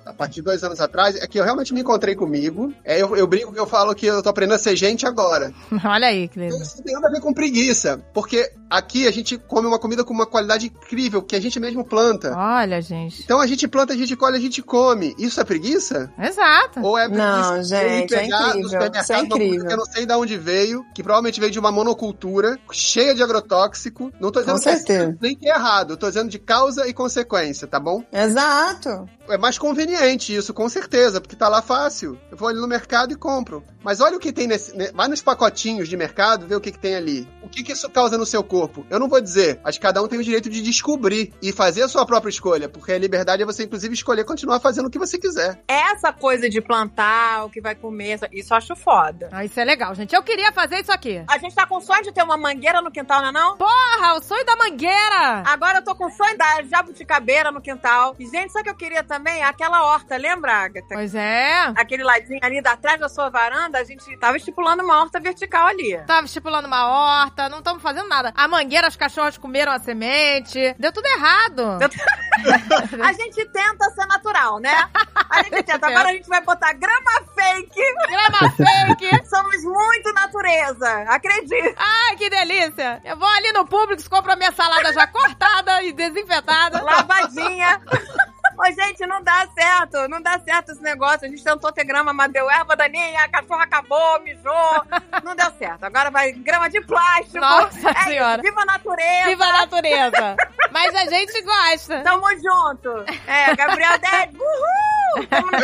[0.07, 2.73] A- partir de dois anos atrás, é que eu realmente me encontrei comigo.
[2.85, 5.53] É, eu, eu brinco que eu falo que eu tô aprendendo a ser gente agora.
[5.85, 6.63] Olha aí, que Então, lindo.
[6.65, 8.01] Isso não tem nada a ver com preguiça.
[8.13, 11.85] Porque aqui a gente come uma comida com uma qualidade incrível, que a gente mesmo
[11.85, 12.33] planta.
[12.37, 13.23] Olha, gente.
[13.23, 15.15] Então a gente planta, a gente colhe, a gente come.
[15.19, 16.13] Isso é preguiça?
[16.19, 16.81] Exato.
[16.81, 19.67] Ou é Não, preguiça de gente, é incrível, supermercado isso é uma comida incrível.
[19.67, 23.23] que eu não sei de onde veio, que provavelmente veio de uma monocultura, cheia de
[23.23, 24.11] agrotóxico.
[24.21, 26.93] Não tô dizendo Com que é nem que é errado, tô dizendo de causa e
[26.93, 28.03] consequência, tá bom?
[28.13, 29.09] Exato.
[29.29, 32.19] É mais conveniente isso, com certeza, porque tá lá fácil.
[32.31, 33.65] Eu vou ali no mercado e compro.
[33.83, 34.77] Mas olha o que tem nesse.
[34.77, 37.27] ne- Vai nos pacotinhos de mercado, vê o que, que tem ali.
[37.43, 38.85] O que, que isso causa no seu corpo?
[38.91, 41.89] Eu não vou dizer, mas cada um tem o direito de descobrir e fazer a
[41.89, 45.17] sua própria escolha, porque a liberdade é você, inclusive, escolher continuar fazendo o que você
[45.19, 45.63] quiser.
[45.67, 49.29] Essa coisa de plantar o que vai comer, isso eu acho foda.
[49.33, 50.15] Ah, isso é legal, gente.
[50.15, 51.23] Eu queria fazer isso aqui.
[51.29, 53.57] A gente tá com sonho de ter uma mangueira no quintal, não é não?
[53.57, 55.43] Porra, o sonho da mangueira.
[55.47, 58.15] Agora eu tô com sonho da jabuticabeira no quintal.
[58.19, 59.43] E, gente, sabe o que eu queria também?
[59.55, 60.95] Aquela horta, lembra, Agatha?
[60.95, 61.73] Pois é.
[61.77, 65.69] Aquele ladinho ali da atrás da sua varanda, a gente tava estipulando uma horta vertical
[65.69, 65.97] ali.
[66.07, 68.33] Tava estipulando uma horta, não estamos fazendo nada.
[68.37, 70.75] A mangueira, os cachorros comeram a semente.
[70.77, 71.79] Deu tudo errado.
[71.79, 74.91] Deu A gente tenta ser natural, né?
[75.31, 75.87] A gente tenta.
[75.87, 77.81] Agora a gente vai botar grama fake.
[78.09, 79.27] Grama fake.
[79.31, 81.05] Somos muito natureza.
[81.09, 81.75] Acredita.
[81.79, 83.01] Ai, que delícia.
[83.05, 86.83] Eu vou ali no Publix, compro a minha salada já cortada e desinfetada.
[86.83, 87.81] Lavadinha.
[88.59, 90.09] Ô, gente, não dá certo.
[90.09, 91.27] Não dá certo esse negócio.
[91.27, 94.83] A gente tentou ter grama, mas deu erva daninha, a cachorra acabou, mijou.
[95.23, 95.85] Não deu certo.
[95.85, 97.39] Agora vai grama de plástico.
[97.41, 98.05] Nossa É.
[98.05, 98.43] Senhora.
[98.43, 99.29] Viva a natureza.
[99.29, 100.37] Viva a natureza.
[100.73, 102.01] Mas a gente gosta.
[102.03, 103.05] Tamo junto.
[103.27, 104.35] É, Gabriel 10.
[104.35, 105.27] Uhul!
[105.31, 105.59] Tamo no.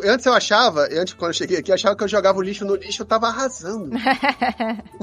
[0.00, 0.08] Que.
[0.08, 2.64] Antes eu achava, antes quando eu cheguei aqui, eu achava que eu jogava o lixo
[2.64, 3.90] no lixo, eu tava arrasando.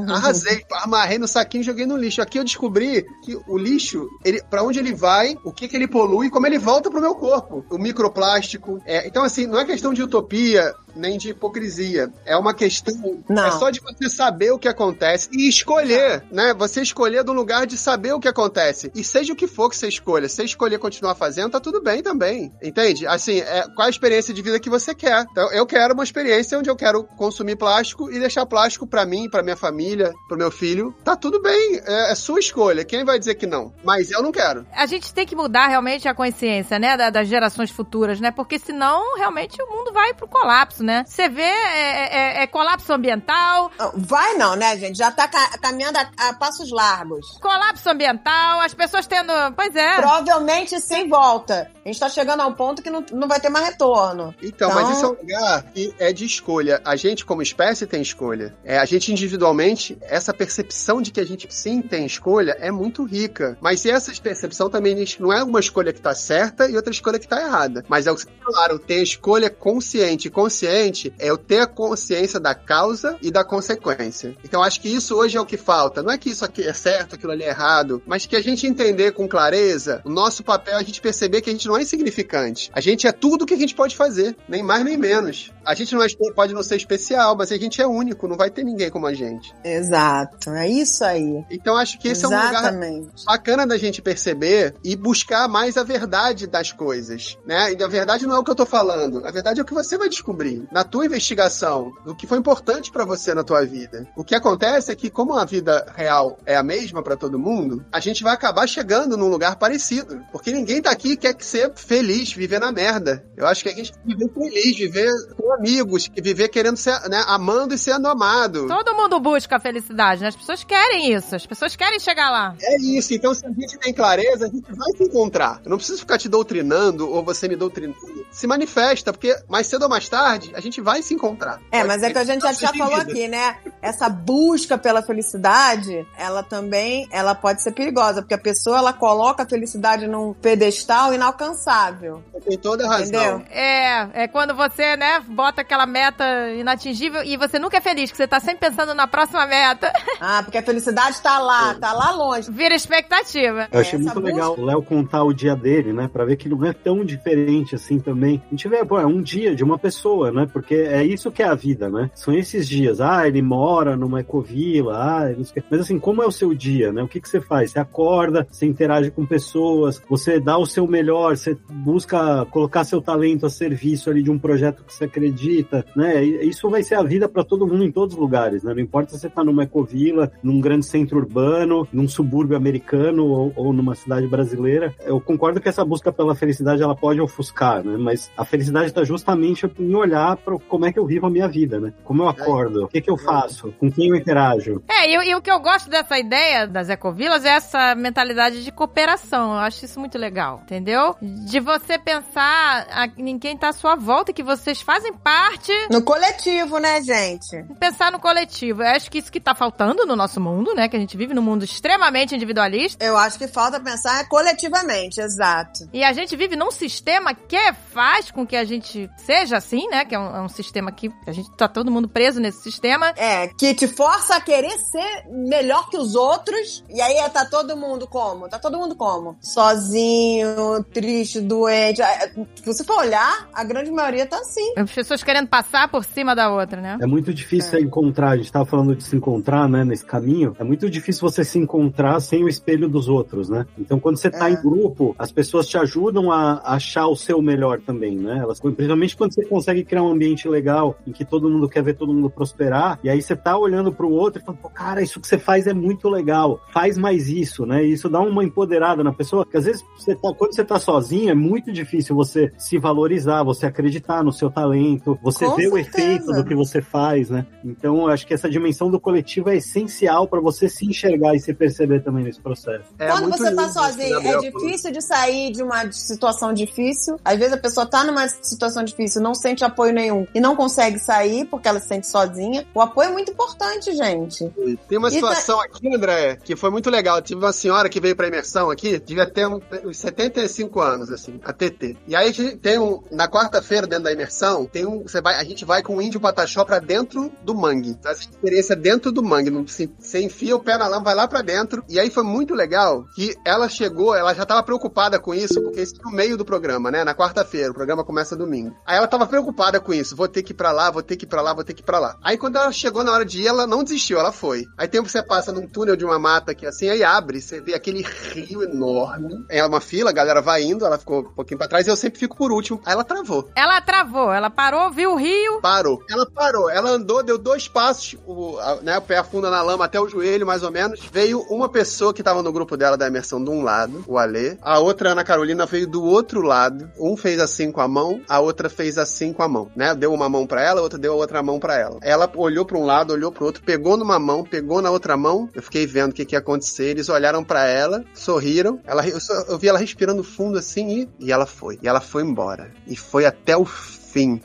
[0.09, 2.21] Arrasei, amarrei no saquinho e joguei no lixo.
[2.21, 5.87] Aqui eu descobri que o lixo, ele, para onde ele vai, o que que ele
[5.87, 7.65] polui como ele volta pro meu corpo.
[7.69, 8.79] O microplástico.
[8.85, 12.11] É, então, assim, não é questão de utopia nem de hipocrisia.
[12.25, 13.23] É uma questão.
[13.29, 13.45] Não.
[13.45, 16.53] É só de você saber o que acontece e escolher, né?
[16.53, 18.91] Você escolher do lugar de saber o que acontece.
[18.95, 21.81] E seja o que for que você escolha, se você escolher continuar fazendo, tá tudo
[21.81, 22.51] bem também.
[22.61, 23.05] Entende?
[23.07, 25.25] Assim, é, qual a experiência de vida que você quer?
[25.31, 29.29] Então, eu quero uma experiência onde eu quero consumir plástico e deixar plástico pra mim,
[29.29, 30.93] pra minha família, pro meu filho.
[31.03, 31.81] Tá tudo bem.
[31.85, 32.83] É, é sua escolha.
[32.83, 33.73] Quem vai dizer que não?
[33.83, 34.65] Mas eu não quero.
[34.73, 38.29] A gente tem que mudar realmente a consciência, né, da- das gerações futuras, né?
[38.31, 41.03] Porque senão realmente o mundo vai pro colapso, né?
[41.07, 44.97] Você vê é, é- é colapso ambiental, Vai não, né, gente?
[44.97, 47.25] Já tá ca- caminhando a, a passos largos.
[47.41, 49.95] colapso ambiental, as pessoas tendo, pois é.
[49.95, 51.71] Provavelmente sem volta.
[51.83, 54.33] A gente tá chegando a um ponto que não, não vai ter mais retorno.
[54.41, 56.81] Então, Então- mas isso é um lugar que é de escolha.
[56.83, 58.53] A gente, como espécie, tem escolha.
[58.63, 63.03] É, a gente, individualmente, essa percepção de que a gente sim tem escolha é muito
[63.05, 63.57] rica.
[63.61, 67.27] Mas essa percepção também não é uma escolha que tá certa e outra escolha que
[67.27, 67.85] tá errada.
[67.87, 70.27] Mas é o que você claro, ter a escolha consciente.
[70.27, 74.35] E consciente é eu ter a consciência da causa e da consequência.
[74.43, 76.01] Então, acho que isso hoje é o que falta.
[76.01, 78.65] Não é que isso aqui é certo, aquilo ali é errado, mas que a gente
[78.65, 81.81] entender com clareza o nosso papel, é a gente perceber que a gente não é
[81.81, 82.71] insignificante.
[82.73, 85.51] A gente é tudo o que a gente pode fazer, nem mais nem menos.
[85.63, 88.49] A gente não é, pode não ser especial, mas a gente é único, não vai
[88.49, 89.53] ter ninguém como a gente.
[89.63, 90.49] Exato.
[90.51, 91.45] É isso aí.
[91.51, 93.25] Então acho que esse é um lugar Exatamente.
[93.25, 97.73] bacana da gente perceber e buscar mais a verdade das coisas, né?
[97.73, 99.97] E a verdade não é o que eu tô falando, a verdade é que você
[99.97, 104.07] vai descobrir na tua investigação, o que foi importante pra você na tua vida.
[104.15, 107.85] O que acontece é que como a vida real é a mesma pra todo mundo,
[107.91, 111.71] a gente vai acabar chegando num lugar parecido, porque ninguém tá aqui e quer ser
[111.75, 113.23] feliz, viver na merda.
[113.35, 116.77] Eu acho que a gente tem que viver feliz, viver com amigos, que viver querendo
[116.77, 118.67] ser, né, amando e sendo amado.
[118.67, 120.29] Todo mundo busca a felicidade, né?
[120.29, 122.55] As pessoas querem isso, as pessoas querem chegar lá.
[122.61, 125.61] É isso, então se a gente tem clareza, a gente vai se encontrar.
[125.65, 127.97] Eu não preciso ficar te doutrinando ou você me doutrinando.
[128.31, 131.59] Se manifesta, porque mais cedo ou mais tarde a gente vai se encontrar.
[131.71, 133.57] É, mas é que a gente já, já falou aqui, né?
[133.81, 139.43] Essa busca pela felicidade, ela também, ela pode ser perigosa, porque a pessoa, ela coloca
[139.43, 142.23] a felicidade num pedestal inalcançável.
[142.47, 143.39] Tem toda a razão.
[143.39, 143.45] Entendeu?
[143.49, 148.17] É, é quando você, né, bota aquela meta inatingível e você nunca é feliz, que
[148.17, 149.91] você tá sempre pensando na próxima meta.
[150.19, 152.51] Ah, porque a felicidade tá lá, tá lá longe.
[152.51, 153.67] Vira expectativa.
[153.71, 156.09] Eu achei Essa muito busca- legal o Léo contar o dia dele, né?
[156.11, 158.41] Pra ver que não é tão diferente assim também.
[158.47, 160.47] A gente vê, pô, é um dia de uma pessoa, né?
[160.51, 162.09] Porque é isso que é a vida, né?
[162.13, 163.01] São esses dias.
[163.01, 165.63] Ah, ele mora numa ecovila, ah, não sei.
[165.69, 167.03] Mas assim, como é o seu dia, né?
[167.03, 167.71] O que, que você faz?
[167.71, 173.01] Você acorda, você interage com pessoas, você dá o seu melhor, você busca colocar seu
[173.01, 176.23] talento a serviço ali de um projeto que você acredita, né?
[176.23, 178.73] Isso vai ser a vida para todo mundo em todos os lugares, né?
[178.73, 183.53] Não importa se você tá numa ecovila, num grande centro urbano, num subúrbio americano ou,
[183.55, 184.93] ou numa cidade brasileira.
[185.05, 187.97] Eu concordo que essa busca pela felicidade ela pode ofuscar, né?
[187.97, 191.47] Mas a felicidade está justamente em olhar para como é que eu vivo a minha
[191.47, 191.93] vida, né?
[192.03, 194.81] Como eu acordo, o que que eu faço, com quem eu interajo.
[194.87, 198.63] É, e, o- e o que eu gosto dessa ideia das ecovilas é essa mentalidade
[198.63, 199.53] de cooperação.
[199.53, 201.15] Eu acho isso muito legal, entendeu?
[201.21, 206.79] De você pensar em quem tá à sua volta, que vocês fazem parte, No coletivo,
[206.79, 207.63] né, gente?
[207.79, 208.81] pensar no coletivo.
[208.83, 210.87] Eu acho que isso que tá faltando no nosso mundo, né?
[210.87, 213.03] Que a gente vive num mundo extremamente individualista.
[213.03, 215.87] Eu acho que falta pensar coletivamente, exato.
[215.93, 217.57] E a gente vive num sistema que
[217.93, 220.05] faz com que a gente seja assim, né?
[220.05, 223.09] Que é um, é um sistema que a gente tá todo mundo preso nesse sistema.
[223.17, 226.81] É, que te força a querer ser melhor que os outros.
[226.89, 228.47] E aí tá todo mundo como?
[228.47, 229.35] Tá todo mundo como?
[229.41, 232.01] Sozinho, triste, doente.
[232.01, 234.73] É, Se você for olhar, a grande maioria tá assim.
[234.77, 236.97] As pessoas querendo passar por cima da outra, né?
[237.01, 240.55] É muito difícil você encontrar, a gente tava falando de se encontrar, né, nesse caminho.
[240.57, 243.65] É muito difícil você se encontrar sem o espelho dos outros, né?
[243.77, 244.53] Então, quando você tá É.
[244.53, 248.37] em grupo, as pessoas te ajudam a achar o seu melhor também, né?
[248.41, 251.95] Elas, principalmente quando você consegue criar um ambiente legal em que todo mundo quer ver
[251.95, 255.19] todo mundo prosperar, e aí você tá olhando pro outro e falando, pô, cara, isso
[255.19, 256.61] que você faz é muito legal.
[256.71, 257.83] Faz mais isso, né?
[257.83, 260.79] E isso dá uma empoderada na pessoa, porque às vezes você tá, quando você tá
[260.79, 265.67] sozinho, é muito difícil você se valorizar, você acreditar no seu talento, você Com ver
[265.67, 265.99] o certeza.
[265.99, 267.45] efeito do que você faz, né?
[267.63, 271.39] Então, eu acho que essa dimensão do coletivo é essencial para você se enxergar e
[271.39, 272.85] se perceber também nesse processo.
[272.99, 277.19] É Quando você tá sozinho, o é difícil de sair de uma situação difícil.
[277.23, 280.99] Às vezes a pessoa tá numa situação difícil, não sente apoio nenhum e não consegue
[280.99, 282.65] sair porque ela se sente sozinha.
[282.73, 284.49] O apoio é muito importante, gente.
[284.87, 287.21] Tem uma tá- situação aqui, André, que foi muito legal.
[287.21, 291.39] Tive uma senhora que veio pra imersão aqui, devia ter um- uns 75 anos, assim,
[291.43, 291.95] a TT.
[292.07, 293.01] E aí a gente tem um.
[293.11, 295.03] Na quarta-feira, dentro da imersão, tem um.
[295.03, 297.97] Você vai, a gente vai com o índio pataxó pra dentro do mangue.
[298.05, 299.49] Essa experiência dentro do mangue.
[299.49, 301.83] Não, se, você enfia o pé na lama, vai lá pra dentro.
[301.87, 305.81] E aí foi muito legal que ela chegou, ela já tava preocupada com isso, porque
[305.81, 307.03] isso é no meio do programa, né?
[307.03, 308.75] Na quarta-feira, o programa começa domingo.
[308.87, 310.15] Aí ela tava preocupada com isso.
[310.15, 311.81] Vou ter que ir pra lá, vou ter que ir pra lá, vou ter que
[311.81, 312.15] ir pra lá.
[312.23, 314.63] Aí quando ela chegou na hora de ir, ela não desistiu, ela foi.
[314.77, 317.73] Aí tem você passa num túnel de uma mata aqui assim, aí abre, você vê
[317.73, 318.01] aquele
[318.33, 319.35] rio enorme.
[319.49, 321.95] É uma fila, a galera vai indo, ela ficou um pouquinho pra trás e eu
[321.97, 322.81] sempre fico por último.
[322.85, 323.49] Aí ela travou.
[323.55, 325.59] Ela travou, ela parou, viu o rio.
[325.61, 325.99] Parou.
[326.09, 326.69] Ela parou.
[326.69, 330.07] Ela andou, deu dois passos, o, a- né, o pé afunda na lama até o
[330.07, 331.01] joelho, mais ou menos.
[331.11, 334.57] Veio uma pessoa que tava no grupo dela da imersão de um lado, o Alê.
[334.61, 336.89] A outra, Ana Carolina, veio do outro lado.
[336.99, 339.95] Um fez assim com a mão, a outra fez assim com a mão, né?
[339.95, 341.97] Deu uma mão pra ela, outra deu a outra mão pra ela.
[342.03, 345.49] Ela olhou pra um lado, olhou pro outro, pegou numa mão, pegou na outra mão.
[345.53, 346.89] Eu fiquei vendo o que, que ia acontecer.
[346.89, 348.79] Eles olharam pra ela, sorriram.
[348.85, 349.17] Ela, eu,
[349.49, 351.79] eu vi ela respirando fundo assim e, e ela foi.
[351.81, 352.71] E ela foi embora.
[352.85, 353.96] E foi até o fim.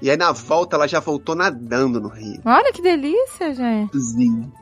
[0.02, 2.40] E aí na volta ela já voltou nadando no rio.
[2.44, 3.90] Olha que delícia, gente.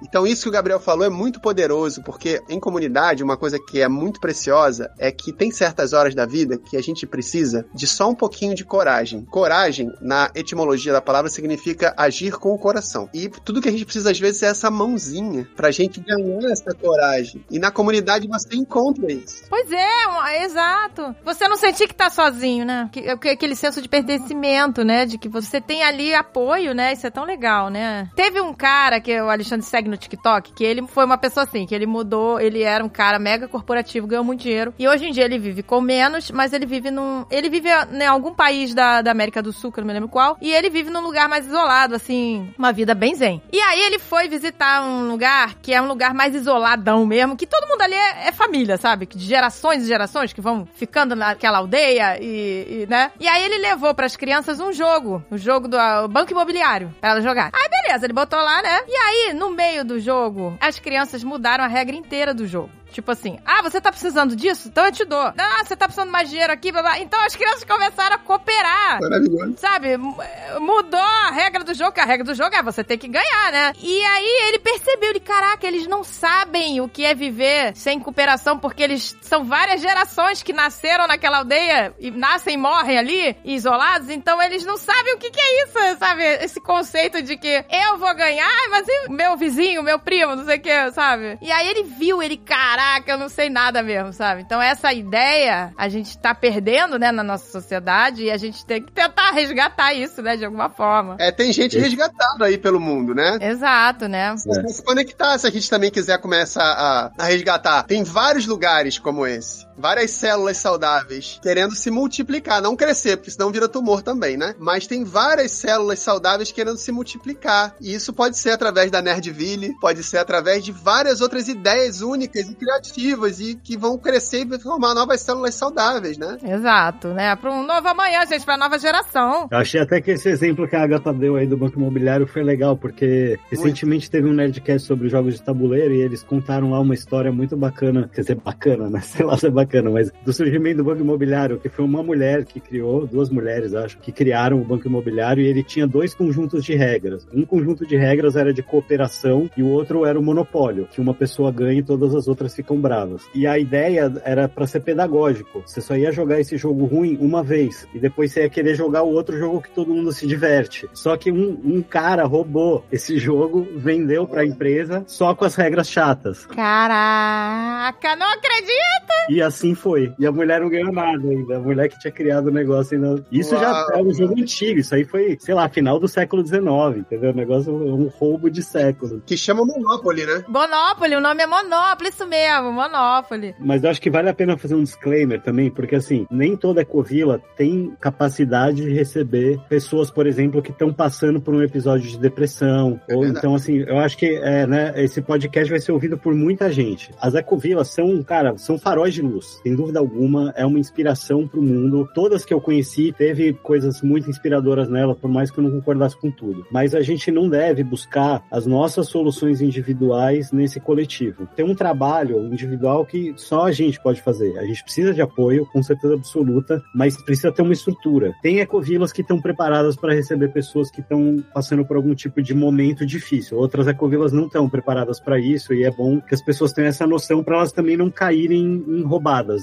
[0.03, 3.81] Então isso que o Gabriel falou é muito poderoso, porque em comunidade uma coisa que
[3.81, 7.87] é muito preciosa é que tem certas horas da vida que a gente precisa de
[7.87, 9.25] só um pouquinho de coragem.
[9.31, 13.09] Coragem, na etimologia da palavra, significa agir com o coração.
[13.15, 16.75] E tudo que a gente precisa às vezes é essa mãozinha pra gente ganhar essa
[16.75, 17.45] coragem.
[17.51, 19.45] E na comunidade você encontra isso.
[19.49, 21.15] Pois é, exato.
[21.25, 22.89] Você não sentir que tá sozinho, né?
[22.93, 25.00] Que- aquele senso de pertencimento, né?
[25.07, 26.93] De que você tem ali apoio, né?
[26.93, 28.09] Isso é tão legal, né?
[28.15, 31.67] Teve um cara que o Alexandre segue no TikTok, que ele foi uma pessoa assim,
[31.67, 34.75] que ele mudou, ele era um cara mega corporativo, ganhou muito dinheiro.
[34.79, 37.25] E hoje em dia ele vive com menos, mas ele vive num.
[37.31, 40.09] Ele vive em algum país da, da América do Sul, que eu não me lembro
[40.09, 40.37] qual.
[40.41, 43.43] E ele vive num lugar mais isolado, assim, uma vida bem zen.
[43.53, 47.47] E aí ele foi visitar um lugar que é um lugar mais isoladão mesmo, que
[47.47, 49.07] todo mundo ali é, é família, sabe?
[49.07, 53.13] De gerações e gerações que vão ficando naquela aldeia e, e, né?
[53.19, 57.11] E aí ele levou pras crianças um jogo, o jogo do ah, Banco Imobiliário, pra
[57.11, 57.51] elas jogar.
[57.53, 58.81] Aí beleza, ele botou lá, né?
[58.89, 62.71] E aí, no meio do jogo, as crianças mudaram a regra inteira do jogo.
[62.91, 64.69] Tipo assim, ah, você tá precisando disso?
[64.69, 65.21] Então eu te dou.
[65.21, 66.99] Ah, você tá precisando de mais dinheiro aqui, blá, blá.
[66.99, 69.01] Então as crianças começaram a cooperar.
[69.01, 69.55] Maravilhoso.
[69.59, 73.09] Sabe, mudou a regra do jogo, que a regra do jogo é você ter que
[73.09, 73.73] ganhar, né?
[73.79, 78.59] E aí ele percebeu, ele, caraca, eles não sabem o que é viver sem cooperação,
[78.59, 84.11] porque eles são várias gerações que nasceram naquela aldeia e nascem e morrem ali, isolados,
[84.11, 86.23] então eles não sabem o que, que é isso, sabe?
[86.45, 90.57] Esse conceito de que eu vou ganhar, mas e meu vizinho, meu primo, não sei
[90.57, 91.39] o que, sabe?
[91.41, 92.37] E aí ele viu, ele,
[92.81, 94.41] caraca, eu não sei nada mesmo, sabe?
[94.41, 98.83] Então essa ideia a gente tá perdendo, né, na nossa sociedade e a gente tem
[98.83, 101.17] que tentar resgatar isso, né, de alguma forma.
[101.19, 103.39] É, tem gente resgatada aí pelo mundo, né?
[103.41, 104.35] Exato, né?
[104.47, 107.83] Vai se conectar se a gente também quiser começar a, a resgatar.
[107.83, 109.67] Tem vários lugares como esse.
[109.81, 114.55] Várias células saudáveis querendo se multiplicar, não crescer, porque senão vira tumor também, né?
[114.59, 117.75] Mas tem várias células saudáveis querendo se multiplicar.
[117.81, 122.49] E isso pode ser através da Nerdville, pode ser através de várias outras ideias únicas
[122.49, 126.37] e criativas e que vão crescer e formar novas células saudáveis, né?
[126.43, 127.35] Exato, né?
[127.37, 129.49] Para um novo amanhã, gente, pra nova geração.
[129.51, 132.43] Eu achei até que esse exemplo que a Agatha deu aí do Banco Imobiliário foi
[132.43, 136.95] legal, porque recentemente teve um Nerdcast sobre jogos de tabuleiro e eles contaram lá uma
[136.95, 139.01] história muito bacana, quer dizer, bacana, né?
[139.07, 142.45] Sei lá se é bacana, mas do surgimento do Banco Imobiliário, que foi uma mulher
[142.45, 146.65] que criou, duas mulheres, acho, que criaram o Banco Imobiliário e ele tinha dois conjuntos
[146.65, 147.27] de regras.
[147.33, 151.15] Um conjunto de regras era de cooperação e o outro era o monopólio, que uma
[151.15, 153.23] pessoa ganha e todas as outras ficam bravas.
[153.35, 155.63] E a ideia era para ser pedagógico.
[155.67, 159.03] Você só ia jogar esse jogo ruim uma vez e depois você ia querer jogar
[159.03, 160.89] o outro jogo que todo mundo se diverte.
[160.93, 165.55] Só que um, um cara roubou esse jogo, vendeu para a empresa só com as
[165.55, 166.47] regras chatas.
[166.47, 169.11] Caraca, não acredito!
[169.29, 170.13] E assim foi.
[170.19, 171.57] E a mulher não ganhou nada ainda.
[171.57, 173.23] A mulher que tinha criado o negócio ainda.
[173.31, 173.91] Isso já Uau.
[173.95, 174.81] é um jogo antigo.
[174.81, 176.63] Isso aí foi, sei lá, final do século XIX,
[176.97, 177.31] entendeu?
[177.31, 179.23] O negócio é um roubo de século.
[179.27, 180.45] Que chama Monopoly, né?
[180.49, 183.55] Monopoly, o nome é Monopoly, isso mesmo, Monopoly.
[183.61, 186.81] Mas eu acho que vale a pena fazer um disclaimer também, porque assim, nem toda
[186.81, 192.19] ecovila tem capacidade de receber pessoas, por exemplo, que estão passando por um episódio de
[192.19, 193.01] depressão.
[193.09, 193.39] É ou verdade.
[193.39, 197.11] então, assim, eu acho que é, né, esse podcast vai ser ouvido por muita gente.
[197.21, 199.40] As ecovilas são, cara, são faróis de luz.
[199.41, 202.09] Sem dúvida alguma, é uma inspiração pro mundo.
[202.15, 206.17] Todas que eu conheci teve coisas muito inspiradoras nela, por mais que eu não concordasse
[206.17, 206.65] com tudo.
[206.71, 211.49] Mas a gente não deve buscar as nossas soluções individuais nesse coletivo.
[211.57, 214.59] Tem um trabalho individual que só a gente pode fazer.
[214.59, 218.35] A gente precisa de apoio, com certeza absoluta, mas precisa ter uma estrutura.
[218.43, 222.55] Tem ecovilas que estão preparadas para receber pessoas que estão passando por algum tipo de
[222.55, 223.59] momento difícil.
[223.59, 227.07] Outras ecovilas não estão preparadas para isso e é bom que as pessoas tenham essa
[227.07, 229.03] noção para elas também não caírem em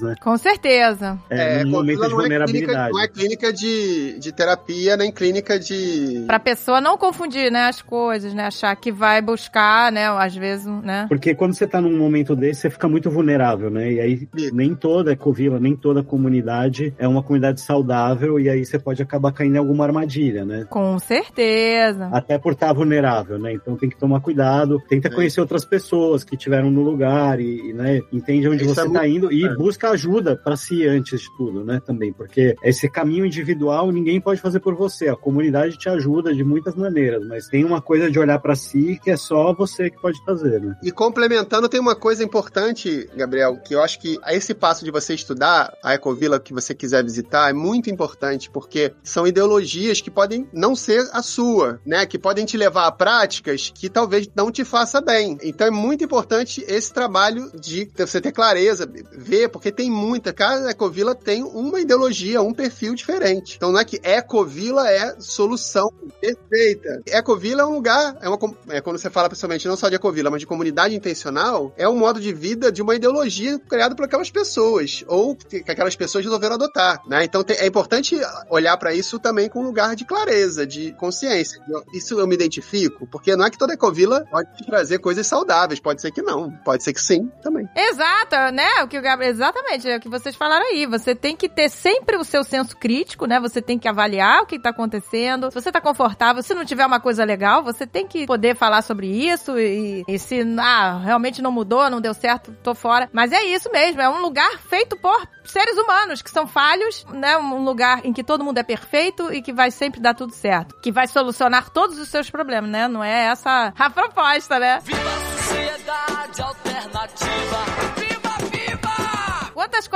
[0.01, 0.15] né?
[0.22, 1.18] Com certeza.
[1.30, 2.93] É, num momento Covila de não é clínica, vulnerabilidade.
[2.93, 6.24] não é clínica de, de terapia, nem clínica de.
[6.26, 8.45] Pra pessoa não confundir, né, as coisas, né?
[8.47, 11.05] Achar que vai buscar, né, às vezes, né?
[11.09, 13.91] Porque quando você tá num momento desse, você fica muito vulnerável, né?
[13.91, 18.80] E aí nem toda ecovila, nem toda comunidade é uma comunidade saudável e aí você
[18.80, 20.65] pode acabar caindo em alguma armadilha, né?
[20.70, 22.09] Com certeza.
[22.11, 23.53] Até por estar vulnerável, né?
[23.53, 25.11] Então tem que tomar cuidado, tenta É.
[25.11, 28.84] conhecer outras pessoas que estiveram no lugar e, e, né, entende onde Isso você é
[28.84, 29.57] tá muito indo e importante.
[29.58, 31.82] Busca ajuda para si antes de tudo, né?
[31.86, 35.10] Também, porque esse caminho individual ninguém pode fazer por você.
[35.10, 39.00] A comunidade te ajuda de muitas maneiras, mas tem uma coisa de olhar para si
[39.04, 40.76] que é só você que pode fazer, né?
[40.84, 45.14] E complementando, tem uma coisa importante, Gabriel, que eu acho que esse passo de você
[45.14, 50.48] estudar a Ecovila que você quiser visitar é muito importante, porque são ideologias que podem
[50.54, 52.06] não ser a sua, né?
[52.06, 55.38] Que podem te levar a práticas que talvez não te faça bem.
[55.42, 60.34] Então é muito importante esse trabalho de você ter clareza, ver, porque tem muita.
[60.34, 63.56] Cada Ecovila tem uma ideologia, um perfil diferente.
[63.57, 65.91] Então não é que Ecovila é solução
[66.22, 67.02] perfeita.
[67.07, 68.38] Ecovila é um lugar, é uma,
[68.69, 71.98] é, quando você fala principalmente não só de ecovila, mas de comunidade intencional, é um
[71.98, 76.24] modo de vida de uma ideologia criada por aquelas pessoas, ou que que aquelas pessoas
[76.24, 77.24] resolveram adotar, né?
[77.24, 78.15] Então é importante
[78.49, 81.60] olhar para isso também com um lugar de clareza, de consciência.
[81.69, 85.80] Eu- Isso eu me identifico, porque não é que toda ecovila pode trazer coisas saudáveis,
[85.80, 87.68] pode ser que não, pode ser que sim, também.
[87.76, 88.84] Exato, né?
[88.84, 90.85] O que o Gabriel, exatamente, é o que vocês falaram aí.
[90.85, 93.39] Você tem que ter sempre o seu senso crítico, né?
[93.39, 95.49] Você tem que avaliar o que tá acontecendo.
[95.51, 98.81] Se você tá confortável, se não tiver uma coisa legal, você tem que poder falar
[98.81, 103.09] sobre isso e, e se ah, realmente não mudou, não deu certo, tô fora.
[103.14, 107.38] Mas é isso mesmo, é um lugar feito por seres humanos que são falhos, né?
[107.38, 110.76] Um lugar em que todo mundo é perfeito e que vai sempre dar tudo certo,
[110.81, 112.88] que vai solucionar todos os seus problemas, né?
[112.88, 114.80] Não é essa a proposta, né?
[114.84, 116.66] Viva a sociedade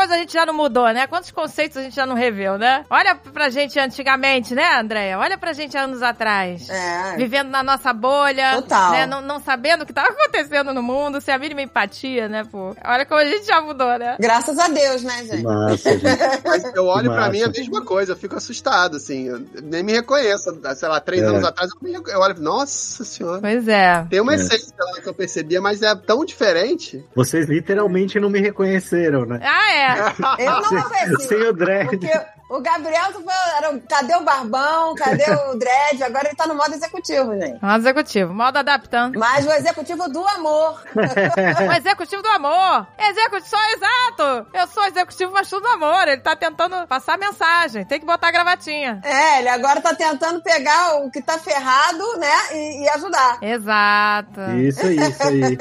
[0.02, 1.06] coisas a gente já não mudou, né?
[1.07, 2.84] Quantos conceitos a gente já não reveu, né?
[2.90, 5.18] Olha pra gente antigamente, né, Andréia?
[5.19, 6.68] Olha pra gente anos atrás.
[6.69, 7.15] É.
[7.18, 8.91] Vivendo na nossa bolha, Total.
[8.91, 9.06] né?
[9.06, 12.76] Não, não sabendo o que tava acontecendo no mundo, sem a mínima empatia, né, pô?
[12.84, 14.15] Olha como a gente já mudou, né?
[14.19, 15.44] Graças a Deus, né, gente?
[15.44, 16.03] massa, gente.
[16.45, 17.60] Mas eu olho pra mim a massa.
[17.60, 20.60] mesma coisa, eu fico assustado, assim, eu nem me reconheço.
[20.76, 21.26] Sei lá, três É.
[21.28, 23.40] anos atrás eu, me- eu olho, nossa senhora.
[23.41, 24.06] Pois é.
[24.10, 24.36] Tem uma É.
[24.38, 27.03] essência lá que eu percebia, mas é tão diferente.
[27.15, 29.40] Vocês literalmente não me reconheceram, né?
[29.44, 29.90] Ah, é.
[30.39, 31.27] Eu não conheci.
[31.27, 31.89] sem o dread.
[31.89, 32.07] Porque
[32.57, 34.94] o Gabriel tu foi- era, o- cadê o barbão?
[34.95, 36.03] Cadê o dread?
[36.03, 37.64] Agora ele tá no modo executivo, gente.
[37.64, 39.18] Um executivo, modo adaptando.
[39.19, 40.82] Mas o executivo do amor.
[41.68, 42.88] Um executivo do amor.
[42.98, 44.48] Executivo, só exato.
[44.53, 46.07] Eu sou executivo, mas tudo do amor.
[46.07, 47.86] Ele tá tentando passar mensagem.
[47.86, 49.02] Tem que botar a gravatinha.
[49.03, 52.34] É, ele agora tá tentando pegar o que tá ferrado, né?
[52.53, 53.38] E, e ajudar.
[53.41, 54.41] Exato.
[54.60, 55.57] Isso aí, isso aí.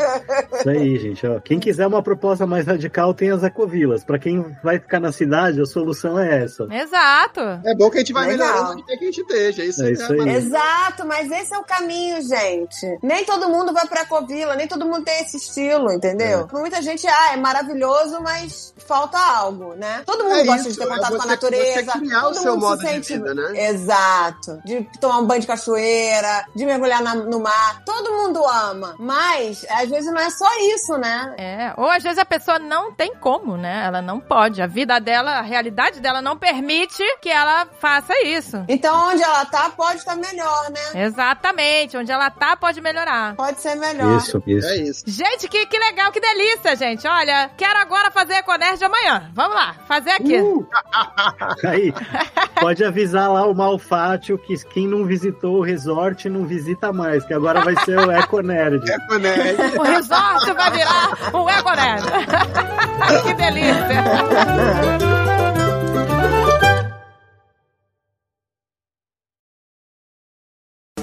[0.59, 1.27] Isso aí, gente.
[1.27, 1.41] Ó.
[1.41, 4.05] Quem quiser uma proposta mais radical, tem as ecovilas.
[4.05, 6.67] Pra quem vai ficar na cidade, a solução é essa.
[6.83, 7.41] Exato.
[7.65, 8.49] É bom que a gente vai Legal.
[8.53, 9.65] melhorando quer que a gente esteja.
[9.65, 10.29] Isso, É isso aí.
[10.37, 12.99] Exato, mas esse é o caminho, gente.
[13.03, 16.49] Nem todo mundo vai pra Covila, nem todo mundo tem esse estilo, entendeu?
[16.53, 20.03] Muita gente, ah, é maravilhoso, mas falta algo, né?
[20.07, 21.93] Todo mundo É gosta isso, de ter é contato com a você- natureza.
[21.93, 23.13] você criar o todo seu mundo modo se de sente...
[23.15, 23.69] vida, né?
[23.69, 24.61] Exato.
[24.65, 27.83] De tomar um banho de cachoeira, de mergulhar na- no mar.
[27.85, 28.95] Todo mundo ama.
[28.99, 31.35] Mas, às vezes, não é só isso, né?
[31.39, 33.85] É, ou às vezes a pessoa não tem como, né?
[33.87, 34.63] Ela não pode.
[34.63, 36.70] A vida dela, a realidade dela não permite
[37.21, 38.65] que ela faça isso.
[38.69, 41.05] Então, onde ela tá, pode estar melhor, né?
[41.05, 41.97] Exatamente.
[41.97, 43.35] Onde ela tá, pode melhorar.
[43.35, 44.17] Pode ser melhor.
[44.17, 44.69] Isso, isso.
[44.69, 45.05] É isso.
[45.07, 47.07] Gente, que, que legal, que delícia, gente.
[47.07, 49.31] Olha, quero agora fazer a Econerd amanhã.
[49.35, 50.41] Vamos lá, fazer aqui.
[50.41, 50.67] Uh!
[51.67, 51.93] Aí,
[52.61, 57.35] pode avisar lá o Malfátio que quem não visitou o resort não visita mais, que
[57.35, 58.85] agora vai ser o Eco Nerd.
[58.85, 59.57] Né?
[59.79, 62.05] O resort vai virar um Econerd.
[63.25, 64.05] que delícia.